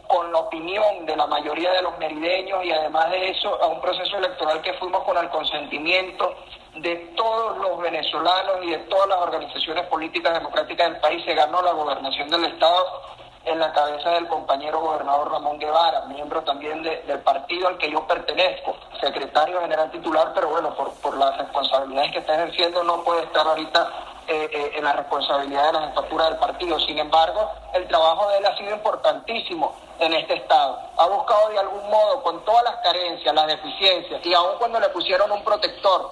[0.08, 3.80] con la opinión de la mayoría de los merideños y además de eso, a un
[3.80, 6.36] proceso electoral que fuimos con el consentimiento
[6.76, 11.62] de todos los venezolanos y de todas las organizaciones políticas democráticas del país, se ganó
[11.62, 13.02] la gobernación del Estado
[13.46, 18.06] en la cabeza del compañero gobernador Ramón Guevara, miembro también del partido al que yo
[18.06, 23.24] pertenezco, secretario general titular, pero bueno, por, por las responsabilidades que está ejerciendo no puede
[23.24, 23.92] estar ahorita
[24.28, 26.80] eh, eh, en la responsabilidad de la jefatura del partido.
[26.82, 30.80] Sin embargo, el trabajo de él ha sido importantísimo en este Estado.
[30.98, 34.90] Ha buscado de algún modo, con todas las carencias, las deficiencias, y aun cuando le
[34.90, 36.12] pusieron un protector,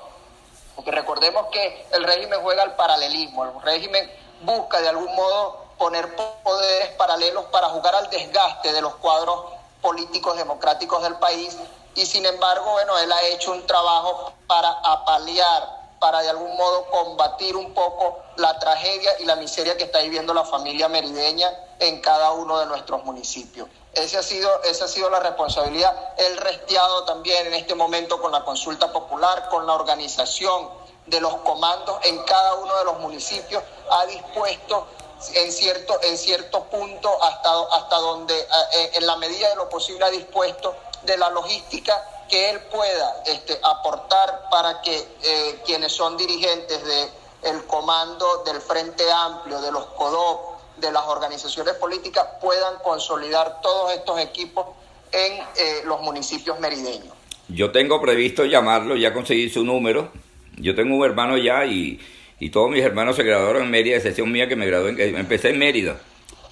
[0.75, 4.11] porque recordemos que el régimen juega al paralelismo, el régimen
[4.41, 9.45] busca de algún modo poner poderes paralelos para jugar al desgaste de los cuadros
[9.81, 11.57] políticos democráticos del país
[11.97, 16.85] y sin embargo, bueno, él ha hecho un trabajo para apalear, para de algún modo
[16.91, 21.99] combatir un poco la tragedia y la miseria que está viviendo la familia merideña en
[22.01, 23.67] cada uno de nuestros municipios.
[23.93, 26.13] Ese ha sido, esa ha sido la responsabilidad.
[26.17, 30.69] El resteado también en este momento con la consulta popular, con la organización
[31.07, 34.85] de los comandos en cada uno de los municipios, ha dispuesto
[35.33, 40.05] en cierto, en cierto punto hasta, hasta donde, eh, en la medida de lo posible,
[40.05, 41.93] ha dispuesto de la logística
[42.29, 47.09] que él pueda este, aportar para que eh, quienes son dirigentes del
[47.43, 53.93] el comando del Frente Amplio, de los CODOP, de las organizaciones políticas, puedan consolidar todos
[53.93, 54.65] estos equipos
[55.11, 57.13] en eh, los municipios merideños.
[57.47, 60.11] Yo tengo previsto llamarlo, ya conseguí su número.
[60.57, 61.99] Yo tengo un hermano ya y
[62.39, 65.49] y todos mis hermanos se graduaron en Mérida, excepción mía que me gradué, en, empecé
[65.49, 65.97] en Mérida,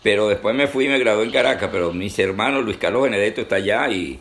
[0.04, 3.41] pero después me fui y me gradué en Caracas, pero mis hermanos, Luis Carlos Benedetto
[3.41, 4.19] está allá y,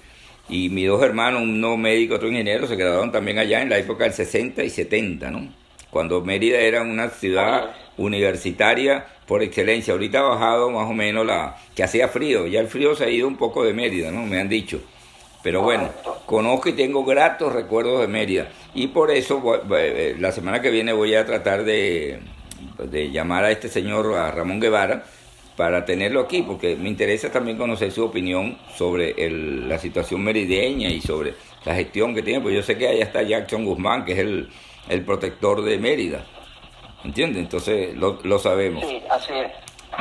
[0.49, 4.05] y mis dos hermanos, uno médico, otro ingeniero, se graduaron también allá en la época
[4.05, 5.53] del 60 y 70, ¿no?
[5.91, 9.93] Cuando Mérida era una ciudad universitaria por excelencia.
[9.93, 13.11] Ahorita ha bajado más o menos la que hacía frío, ya el frío se ha
[13.11, 14.27] ido un poco de Mérida, ¿no?
[14.27, 14.81] Me han dicho.
[15.45, 15.91] Pero bueno,
[16.25, 18.49] conozco y tengo gratos recuerdos de Mérida.
[18.75, 19.43] Y por eso
[19.77, 22.21] eh, la semana que viene voy a tratar de,
[23.13, 25.05] llamar a este señor, a Ramón Guevara,
[25.55, 29.15] para tenerlo aquí, porque me interesa también conocer su opinión sobre
[29.69, 31.35] la situación merideña y sobre
[31.67, 35.05] la gestión que tiene, pues yo sé que allá está Jackson Guzmán, que es el,
[35.05, 36.25] protector de Mérida.
[37.05, 37.43] ¿Entiendes?
[37.43, 38.83] Entonces lo, sabemos.
[38.89, 39.53] Sí, así es.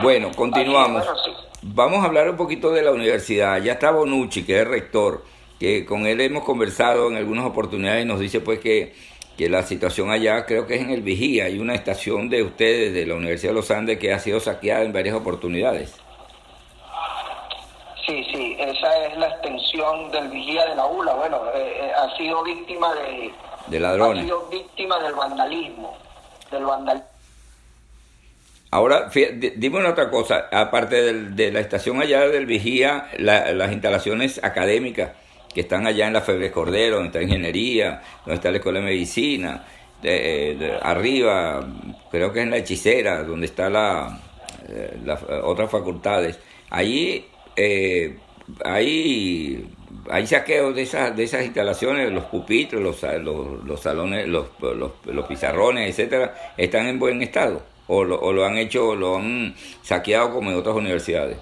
[0.01, 1.05] Bueno, continuamos.
[1.63, 3.61] Vamos a hablar un poquito de la universidad.
[3.61, 8.07] Ya está Bonucci, que es rector que con él hemos conversado en algunas oportunidades y
[8.07, 8.93] nos dice pues que,
[9.37, 12.93] que la situación allá creo que es en el Vigía, hay una estación de ustedes
[12.93, 15.95] de la Universidad de los Andes que ha sido saqueada en varias oportunidades.
[18.05, 22.15] Sí, sí, esa es la extensión del Vigía de la ULA, bueno, eh, eh, ha
[22.17, 23.31] sido víctima de...
[23.67, 24.23] De ladrones.
[24.23, 25.97] Ha sido víctima del vandalismo,
[26.51, 27.13] del vandalismo.
[28.73, 29.09] Ahora,
[29.55, 35.11] dime una otra cosa, aparte de la estación allá del Vigía, las instalaciones académicas,
[35.53, 38.85] que están allá en la Febre Cordero, donde está ingeniería, donde está la Escuela de
[38.85, 39.63] Medicina,
[40.01, 41.65] de, arriba,
[42.11, 44.19] creo que es en la Hechicera, donde está la,
[44.67, 46.39] eh, las otras facultades.
[46.69, 48.17] Allí eh,
[48.65, 49.65] hay,
[50.09, 53.01] hay saqueos de esas, de esas instalaciones, los pupitres, los,
[53.63, 58.57] los, salones, los, los, pizarrones, etcétera, están en buen estado o lo, o lo han
[58.57, 61.37] hecho, lo han saqueado como en otras universidades.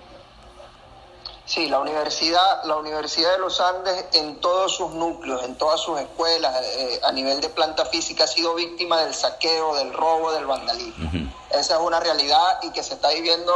[1.51, 5.99] Sí, la universidad, la Universidad de los Andes en todos sus núcleos, en todas sus
[5.99, 10.45] escuelas, eh, a nivel de planta física, ha sido víctima del saqueo, del robo, del
[10.45, 11.11] vandalismo.
[11.49, 13.51] Esa es una realidad y que se está viviendo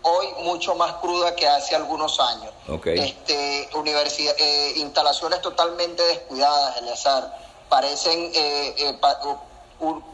[0.00, 2.50] hoy mucho más cruda que hace algunos años.
[2.86, 7.30] Este, universidad, eh, instalaciones totalmente descuidadas, Eleazar.
[7.68, 8.98] Parecen eh,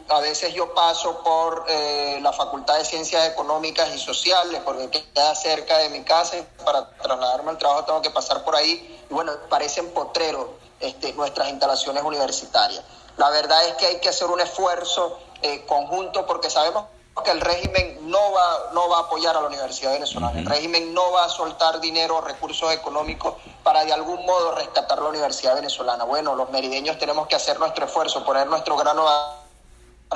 [0.09, 5.33] a veces yo paso por eh, la Facultad de Ciencias Económicas y Sociales, porque queda
[5.35, 9.31] cerca de mi casa, para trasladarme al trabajo tengo que pasar por ahí, y bueno,
[9.49, 10.47] parecen potreros
[10.79, 12.83] este, nuestras instalaciones universitarias.
[13.17, 16.85] La verdad es que hay que hacer un esfuerzo eh, conjunto porque sabemos
[17.23, 20.37] que el régimen no va, no va a apoyar a la Universidad Venezolana.
[20.37, 25.01] El régimen no va a soltar dinero o recursos económicos para de algún modo rescatar
[25.01, 26.03] la Universidad Venezolana.
[26.03, 29.44] Bueno, los merideños tenemos que hacer nuestro esfuerzo, poner nuestro grano de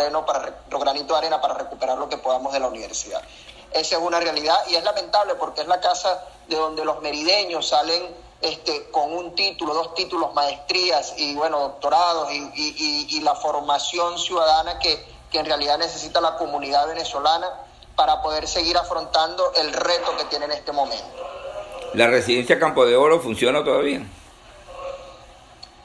[0.04, 3.22] arena para, granito de arena para recuperar lo que podamos de la universidad.
[3.72, 7.68] Esa es una realidad y es lamentable porque es la casa de donde los merideños
[7.68, 8.04] salen
[8.42, 14.80] este, con un título, dos títulos, maestrías y bueno, doctorados y, y la formación ciudadana
[14.80, 17.48] que que en realidad necesita la comunidad venezolana
[17.96, 21.06] para poder seguir afrontando el reto que tiene en este momento.
[21.94, 24.06] ¿La residencia Campo de Oro funciona todavía?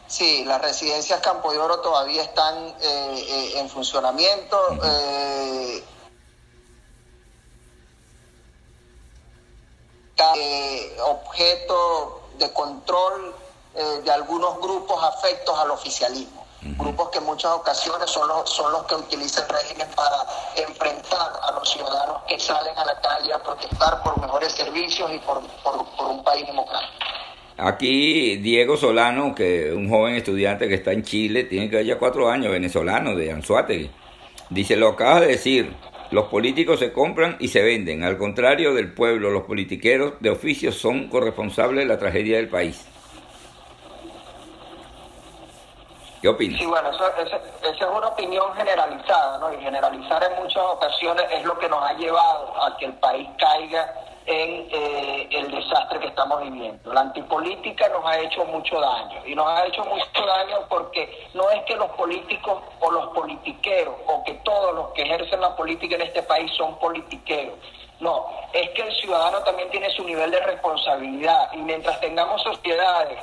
[0.06, 4.58] Sí, las residencias Campo de Oro todavía están eh, eh, en funcionamiento.
[4.84, 5.84] Eh,
[11.06, 13.34] objeto de control
[13.74, 18.84] de algunos grupos afectos al oficialismo grupos que en muchas ocasiones son los, son los
[18.84, 20.26] que utilizan el régimen para
[20.56, 25.18] enfrentar a los ciudadanos que salen a la calle a protestar por mejores servicios y
[25.18, 26.92] por, por, un país democrático.
[27.56, 32.28] Aquí Diego Solano, que un joven estudiante que está en Chile, tiene que ya cuatro
[32.28, 33.90] años, venezolano de Anzuategui,
[34.50, 35.72] dice, lo acaba de decir,
[36.10, 40.72] los políticos se compran y se venden, al contrario del pueblo, los politiqueros de oficio
[40.72, 42.88] son corresponsables de la tragedia del país.
[46.20, 46.58] ¿Qué opinas?
[46.58, 49.52] Sí, bueno, esa es una opinión generalizada, ¿no?
[49.52, 53.28] Y generalizar en muchas ocasiones es lo que nos ha llevado a que el país
[53.38, 53.94] caiga
[54.26, 56.92] en eh, el desastre que estamos viviendo.
[56.92, 61.50] La antipolítica nos ha hecho mucho daño y nos ha hecho mucho daño porque no
[61.50, 65.96] es que los políticos o los politiqueros o que todos los que ejercen la política
[65.96, 67.58] en este país son politiqueros.
[68.00, 73.18] No, es que el ciudadano también tiene su nivel de responsabilidad y mientras tengamos sociedades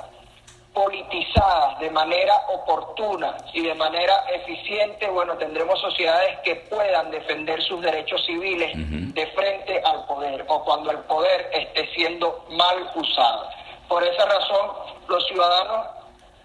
[0.74, 7.82] politizadas de manera oportuna y de manera eficiente, bueno, tendremos sociedades que puedan defender sus
[7.82, 8.72] derechos civiles
[9.14, 13.50] de frente al poder o cuando el poder esté siendo mal usado.
[13.90, 14.72] Por esa razón,
[15.10, 15.88] los ciudadanos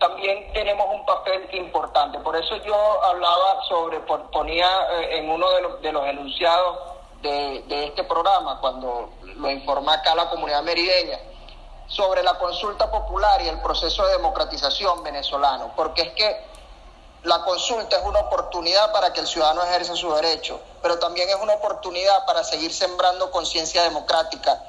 [0.00, 2.18] también tenemos un papel importante.
[2.18, 6.78] Por eso yo hablaba sobre, ponía eh, en uno de los, de los enunciados
[7.22, 11.18] de, de este programa, cuando lo informa acá la comunidad merideña,
[11.86, 16.44] sobre la consulta popular y el proceso de democratización venezolano, porque es que
[17.22, 21.36] la consulta es una oportunidad para que el ciudadano ejerza su derecho, pero también es
[21.36, 24.62] una oportunidad para seguir sembrando conciencia democrática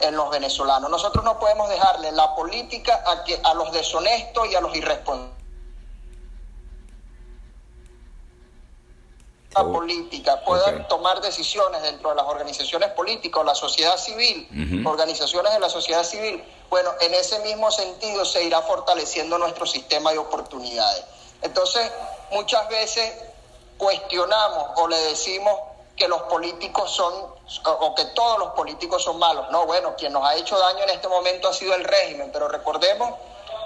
[0.00, 0.90] en los venezolanos.
[0.90, 5.35] Nosotros no podemos dejarle la política a, que, a los deshonestos y a los irresponsables
[9.64, 15.68] política puedan tomar decisiones dentro de las organizaciones políticas la sociedad civil, organizaciones de la
[15.68, 21.04] sociedad civil, bueno, en ese mismo sentido se irá fortaleciendo nuestro sistema de oportunidades.
[21.42, 21.90] Entonces,
[22.32, 23.12] muchas veces
[23.78, 25.54] cuestionamos o le decimos
[25.96, 27.12] que los políticos son,
[27.64, 29.50] o que todos los políticos son malos.
[29.50, 32.48] No, bueno, quien nos ha hecho daño en este momento ha sido el régimen, pero
[32.48, 33.14] recordemos,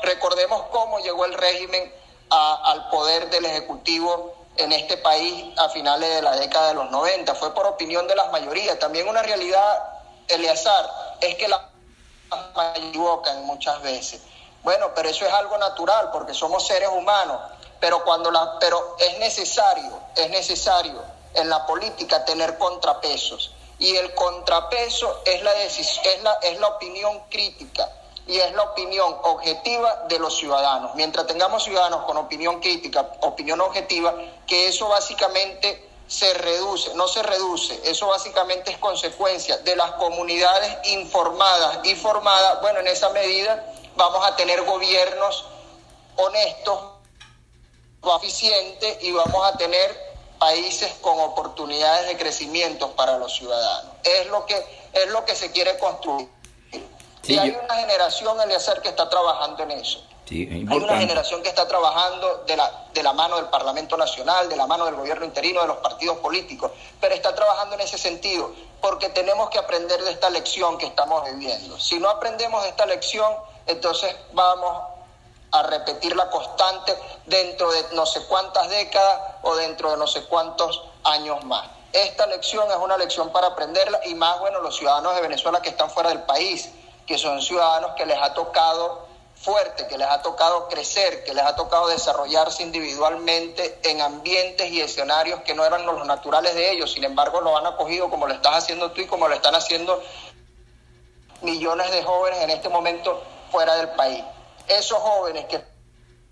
[0.03, 1.93] recordemos cómo llegó el régimen
[2.29, 7.35] al poder del Ejecutivo en este país a finales de la década de los 90.
[7.35, 8.79] Fue por opinión de las mayorías.
[8.79, 9.83] También una realidad,
[10.29, 10.91] Eleazar,
[11.21, 11.61] es que las
[12.77, 14.23] equivocan muchas veces.
[14.63, 17.41] Bueno, pero eso es algo natural porque somos seres humanos.
[17.81, 21.03] Pero cuando la, pero es necesario, es necesario
[21.35, 23.53] en la política tener contrapesos.
[23.79, 27.89] Y el contrapeso es la, es la, es la opinión crítica
[28.31, 30.95] y es la opinión objetiva de los ciudadanos.
[30.95, 34.15] Mientras tengamos ciudadanos con opinión crítica, opinión objetiva,
[34.47, 40.79] que eso básicamente se reduce, no se reduce, eso básicamente es consecuencia de las comunidades
[40.93, 43.67] informadas y formadas, bueno, en esa medida
[43.97, 45.47] vamos a tener gobiernos
[46.17, 46.79] honestos,
[48.17, 53.93] eficientes y vamos a tener países con oportunidades de crecimiento para los ciudadanos.
[54.05, 54.57] Es lo que,
[54.93, 56.29] es lo que se quiere construir
[57.31, 60.03] y hay una generación, Eliezer, que está trabajando en eso.
[60.29, 64.57] hay una generación que está trabajando de la, de la mano del Parlamento Nacional, de
[64.57, 68.53] la mano del gobierno interino, de los partidos políticos, pero está trabajando en ese sentido,
[68.81, 71.79] porque tenemos que aprender de esta lección que estamos viviendo.
[71.79, 73.33] Si no aprendemos de esta lección,
[73.67, 74.85] entonces vamos
[75.53, 80.25] a repetir la constante dentro de no sé cuántas décadas o dentro de no sé
[80.25, 81.69] cuántos años más.
[81.93, 85.71] Esta lección es una lección para aprenderla y más, bueno, los ciudadanos de Venezuela que
[85.71, 86.71] están fuera del país
[87.11, 91.45] que son ciudadanos que les ha tocado fuerte, que les ha tocado crecer, que les
[91.45, 96.93] ha tocado desarrollarse individualmente en ambientes y escenarios que no eran los naturales de ellos,
[96.93, 100.01] sin embargo lo han acogido como lo estás haciendo tú y como lo están haciendo
[101.41, 104.23] millones de jóvenes en este momento fuera del país.
[104.69, 105.65] Esos jóvenes que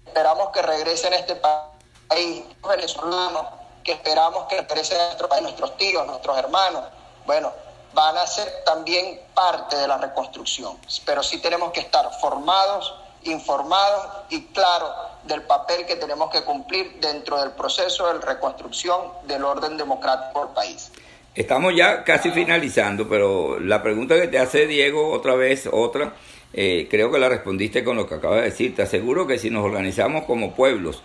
[0.07, 3.47] esperamos que regresen a este país, venezolanos,
[3.83, 6.85] que esperamos que expresen nuestros, nuestros tíos, nuestros hermanos,
[7.27, 7.53] bueno,
[7.99, 10.77] van a ser también parte de la reconstrucción.
[11.05, 12.95] Pero sí tenemos que estar formados,
[13.25, 14.91] informados y claros
[15.25, 20.55] del papel que tenemos que cumplir dentro del proceso de reconstrucción del orden democrático del
[20.55, 20.93] país.
[21.35, 26.15] Estamos ya casi finalizando, pero la pregunta que te hace Diego otra vez, otra,
[26.53, 28.77] eh, creo que la respondiste con lo que acabas de decir.
[28.77, 31.03] Te aseguro que si nos organizamos como pueblos,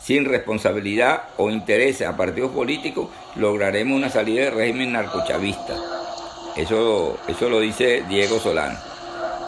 [0.00, 6.02] sin responsabilidad o interés a partidos políticos, lograremos una salida del régimen narcochavista.
[6.56, 8.78] Eso, eso lo dice Diego Solano.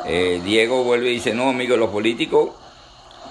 [0.07, 2.51] Eh, Diego vuelve y dice, no, amigo, los políticos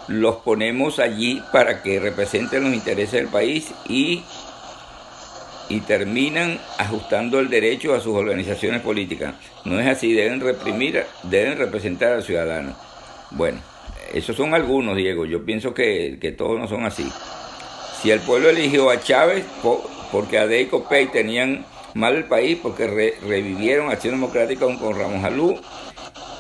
[0.08, 4.24] los ponemos allí para que representen los intereses del país y
[5.70, 9.36] y terminan ajustando el derecho a sus organizaciones políticas.
[9.66, 12.76] No es así, deben reprimir, deben representar al ciudadano.
[13.32, 13.60] Bueno,
[14.14, 15.26] esos son algunos, Diego.
[15.26, 17.10] Yo pienso que, todos no son así.
[18.02, 19.46] Si el pueblo eligió a Chávez
[20.12, 25.24] porque a y Pey tenían mal el país, porque revivieron Acción Democrática con, con Ramos
[25.24, 25.60] Alú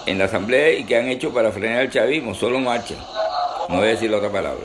[0.05, 2.95] en la Asamblea y que han hecho para frenar el chavismo, solo marcha.
[3.69, 4.63] No voy a decir la otra palabra.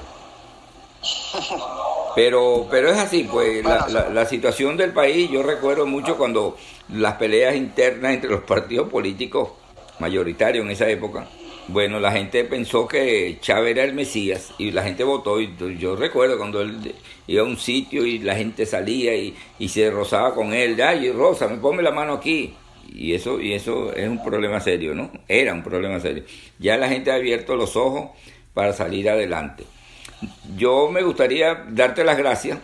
[2.14, 6.56] Pero, pero es así, pues la, la, situación del país, yo recuerdo mucho cuando
[6.88, 9.50] las peleas internas entre los partidos políticos
[10.00, 11.28] mayoritarios en esa época,
[11.68, 15.40] bueno, la gente pensó que Chávez era el Mesías y la gente votó.
[15.40, 16.94] Y yo recuerdo cuando él
[17.26, 20.80] iba a un sitio y la gente salía y, y se rozaba con él.
[20.82, 22.54] Ay, Rosa, me ponme la mano aquí.
[22.92, 25.10] Y eso, y eso es un problema serio, ¿no?
[25.28, 26.24] Era un problema serio.
[26.58, 28.10] Ya la gente ha abierto los ojos
[28.54, 29.64] para salir adelante
[30.56, 32.58] yo me gustaría darte las gracias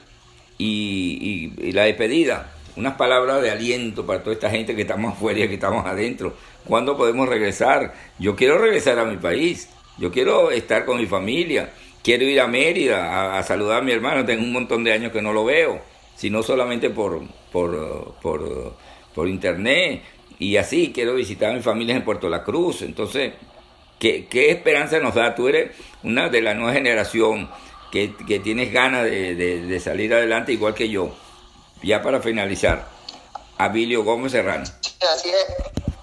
[0.59, 5.49] y, la despedida, unas palabras de aliento para toda esta gente que estamos afuera y
[5.49, 6.35] que estamos adentro.
[6.67, 7.95] ¿Cuándo podemos regresar?
[8.19, 12.47] Yo quiero regresar a mi país, yo quiero estar con mi familia, quiero ir a
[12.47, 15.81] Mérida a, saludar a mi hermano, tengo un montón de años que no lo veo,
[16.17, 17.21] sino solamente por,
[17.53, 18.77] por, por,
[19.15, 20.03] por internet.
[20.39, 22.83] Y así quiero visitar a mi familia en Puerto La Cruz.
[22.83, 23.33] Entonces,
[23.99, 25.35] ¿Qué, esperanza nos da?
[25.35, 25.71] Tú eres
[26.03, 27.49] una de la nueva generación
[27.91, 28.09] que,
[28.43, 31.15] tienes ganas de, salir adelante igual que yo.
[31.83, 32.87] Ya para finalizar,
[33.57, 34.65] Abilio Gómez Serrano.
[34.65, 35.94] Así es.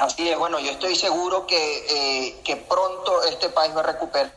[0.00, 4.32] Así es, bueno, yo estoy seguro que, eh, que pronto este país va a recuperar.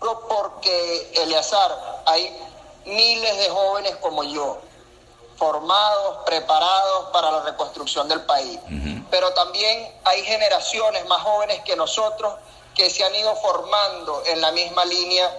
[0.00, 2.36] Porque, Eleazar, hay
[2.86, 4.58] miles de jóvenes como yo
[5.36, 8.58] formados, preparados para la reconstrucción del país.
[9.08, 12.34] Pero también hay generaciones más jóvenes que nosotros
[12.74, 15.30] que se han ido formando en la misma línea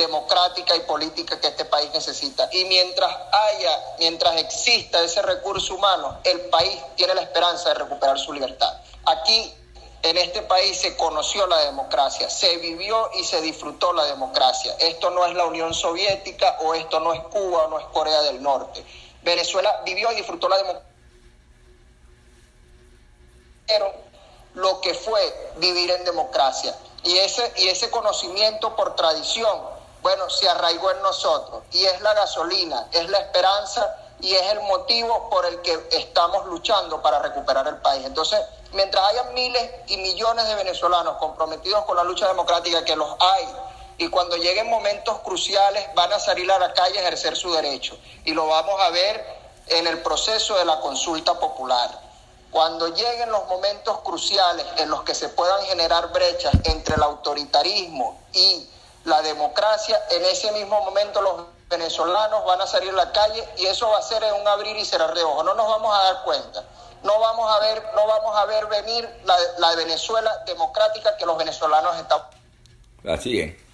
[0.00, 2.48] democrática y política que este país necesita.
[2.52, 8.18] Y mientras haya, mientras exista ese recurso humano, el país tiene la esperanza de recuperar
[8.18, 8.80] su libertad.
[9.06, 9.54] Aquí,
[10.02, 14.74] en este país, se conoció la democracia, se vivió y se disfrutó la democracia.
[14.78, 18.22] Esto no es la Unión Soviética o esto no es Cuba o no es Corea
[18.22, 18.84] del Norte.
[19.22, 20.90] Venezuela vivió y disfrutó la democracia.
[24.54, 26.74] Lo que fue vivir en democracia.
[27.04, 29.58] Y ese, y ese conocimiento por tradición,
[30.02, 31.62] bueno, se arraigó en nosotros.
[31.72, 36.46] Y es la gasolina, es la esperanza y es el motivo por el que estamos
[36.46, 38.04] luchando para recuperar el país.
[38.04, 38.40] Entonces,
[38.72, 43.48] mientras haya miles y millones de venezolanos comprometidos con la lucha democrática, que los hay,
[43.98, 47.98] y cuando lleguen momentos cruciales van a salir a la calle a ejercer su derecho.
[48.24, 52.00] Y lo vamos a ver en el proceso de la consulta popular.
[52.50, 58.18] Cuando lleguen los momentos cruciales en los que se puedan generar brechas entre el autoritarismo
[58.32, 58.68] y
[59.04, 63.66] la democracia, en ese mismo momento los venezolanos van a salir a la calle y
[63.66, 65.44] eso va a ser en un abrir y cerrar de ojos.
[65.44, 66.64] No nos vamos a dar cuenta.
[67.02, 71.38] No vamos a ver, no vamos a ver venir la, la Venezuela democrática que los
[71.38, 72.20] venezolanos están.
[73.06, 73.70] Así es.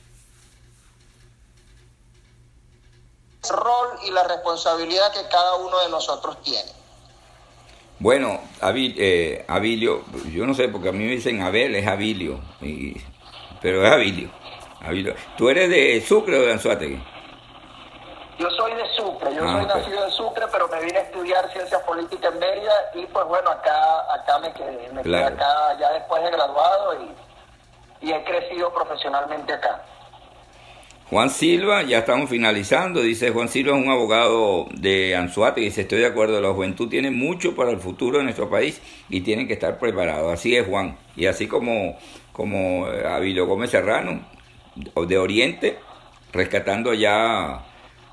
[3.50, 6.70] rol y la responsabilidad que cada uno de nosotros tiene.
[7.98, 12.40] Bueno, eh, Abilio, yo no sé, porque a mí me dicen Abel, es Abilio,
[13.62, 14.30] pero es Abilio,
[15.36, 17.02] ¿Tú eres de Sucre o de Anzuategui?
[18.38, 21.50] Yo soy de Sucre, yo ah, soy nacido en Sucre, pero me vine a estudiar
[21.52, 25.92] ciencias políticas en Mérida y pues bueno, acá, acá me quedé, me quedé acá ya
[25.92, 29.82] después de graduado y, y he crecido profesionalmente acá.
[31.08, 36.00] Juan Silva, ya estamos finalizando, dice Juan Silva es un abogado de Anzuate, dice estoy
[36.00, 39.54] de acuerdo, la juventud tiene mucho para el futuro de nuestro país y tienen que
[39.54, 40.32] estar preparados.
[40.32, 41.96] Así es Juan, y así como,
[42.32, 44.20] como eh, Avilio Gómez Serrano,
[44.76, 45.78] de Oriente,
[46.32, 47.62] rescatando allá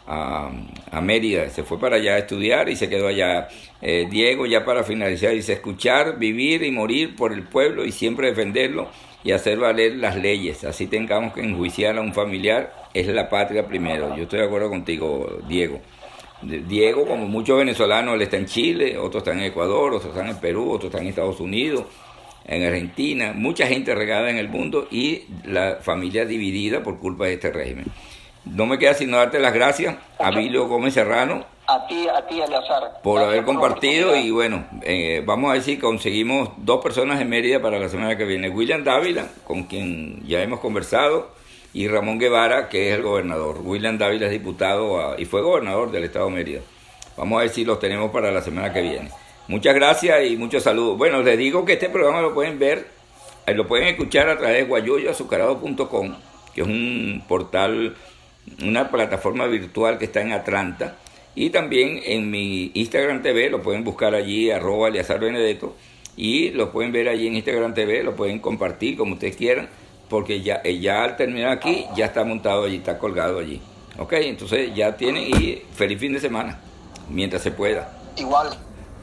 [0.05, 3.47] a, Mérida, se fue para allá a estudiar y se quedó allá.
[3.81, 8.27] Eh, Diego, ya para finalizar, dice escuchar, vivir y morir por el pueblo y siempre
[8.27, 8.89] defenderlo
[9.23, 10.63] y hacer valer las leyes.
[10.63, 14.15] Así tengamos que enjuiciar a un familiar, es la patria primero.
[14.15, 15.81] Yo estoy de acuerdo contigo, Diego.
[16.41, 20.37] Diego, como muchos venezolanos, él está en Chile, otros están en Ecuador, otros están en
[20.37, 21.85] Perú, otros están en Estados Unidos,
[22.45, 27.33] en Argentina, mucha gente regada en el mundo y la familia dividida por culpa de
[27.33, 27.85] este régimen.
[28.45, 31.45] No me queda sino darte las gracias a Vilio Gómez Serrano.
[31.65, 33.01] A ti, a ti, Eleazar.
[33.01, 37.61] Por haber compartido y bueno, eh, vamos a ver si conseguimos dos personas en Mérida
[37.61, 38.49] para la semana que viene.
[38.49, 41.31] William Dávila, con quien ya hemos conversado,
[41.73, 43.61] y Ramón Guevara, que es el gobernador.
[43.63, 46.61] William Dávila es diputado ah, y fue gobernador del estado de Mérida.
[47.15, 49.09] Vamos a ver si los tenemos para la semana que viene.
[49.47, 50.97] Muchas gracias y muchos saludos.
[50.97, 52.87] Bueno, les digo que este programa lo pueden ver,
[53.45, 56.15] eh, lo pueden escuchar a través de guayoyoazucarado.com,
[56.55, 57.95] que es un portal
[58.63, 60.95] una plataforma virtual que está en Atlanta.
[61.35, 65.75] Y también en mi Instagram TV, lo pueden buscar allí, arroba Eleazar Benedetto,
[66.15, 69.67] y lo pueden ver allí en Instagram TV, lo pueden compartir como ustedes quieran,
[70.09, 73.59] porque ya, eh, ya al terminar aquí, ya está montado allí, está colgado allí.
[73.97, 76.59] Ok, entonces ya tienen y feliz fin de semana,
[77.09, 77.91] mientras se pueda.
[78.15, 78.49] Igual.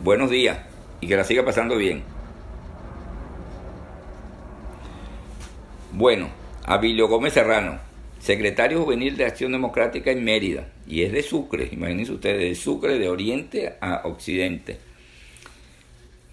[0.03, 0.59] Buenos días
[1.01, 2.03] y que la siga pasando bien.
[5.93, 6.29] Bueno,
[6.65, 7.91] Abilio Gómez Serrano
[8.21, 12.99] secretario juvenil de Acción Democrática en Mérida, y es de Sucre, imagínense ustedes, de Sucre
[12.99, 14.79] de Oriente a Occidente.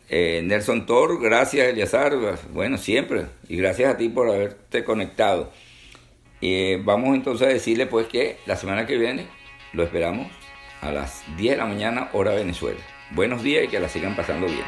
[0.10, 2.14] Eh, Nelson Tor, gracias Eliazar,
[2.52, 5.52] bueno, siempre, y gracias a ti por haberte conectado.
[6.42, 9.28] Eh, vamos entonces a decirle pues que la semana que viene
[9.74, 10.28] lo esperamos
[10.82, 12.80] a las 10 de la mañana, hora Venezuela.
[13.12, 14.66] Buenos días y que la sigan pasando bien.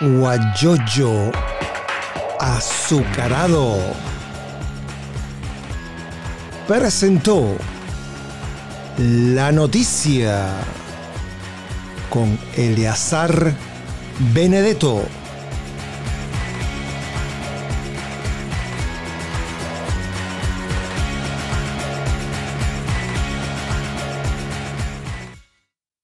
[0.00, 1.32] Guayoyo
[2.38, 3.78] azucarado
[6.68, 7.56] presentó
[8.98, 10.48] la noticia
[12.10, 13.54] con Eleazar
[14.34, 15.06] Benedetto.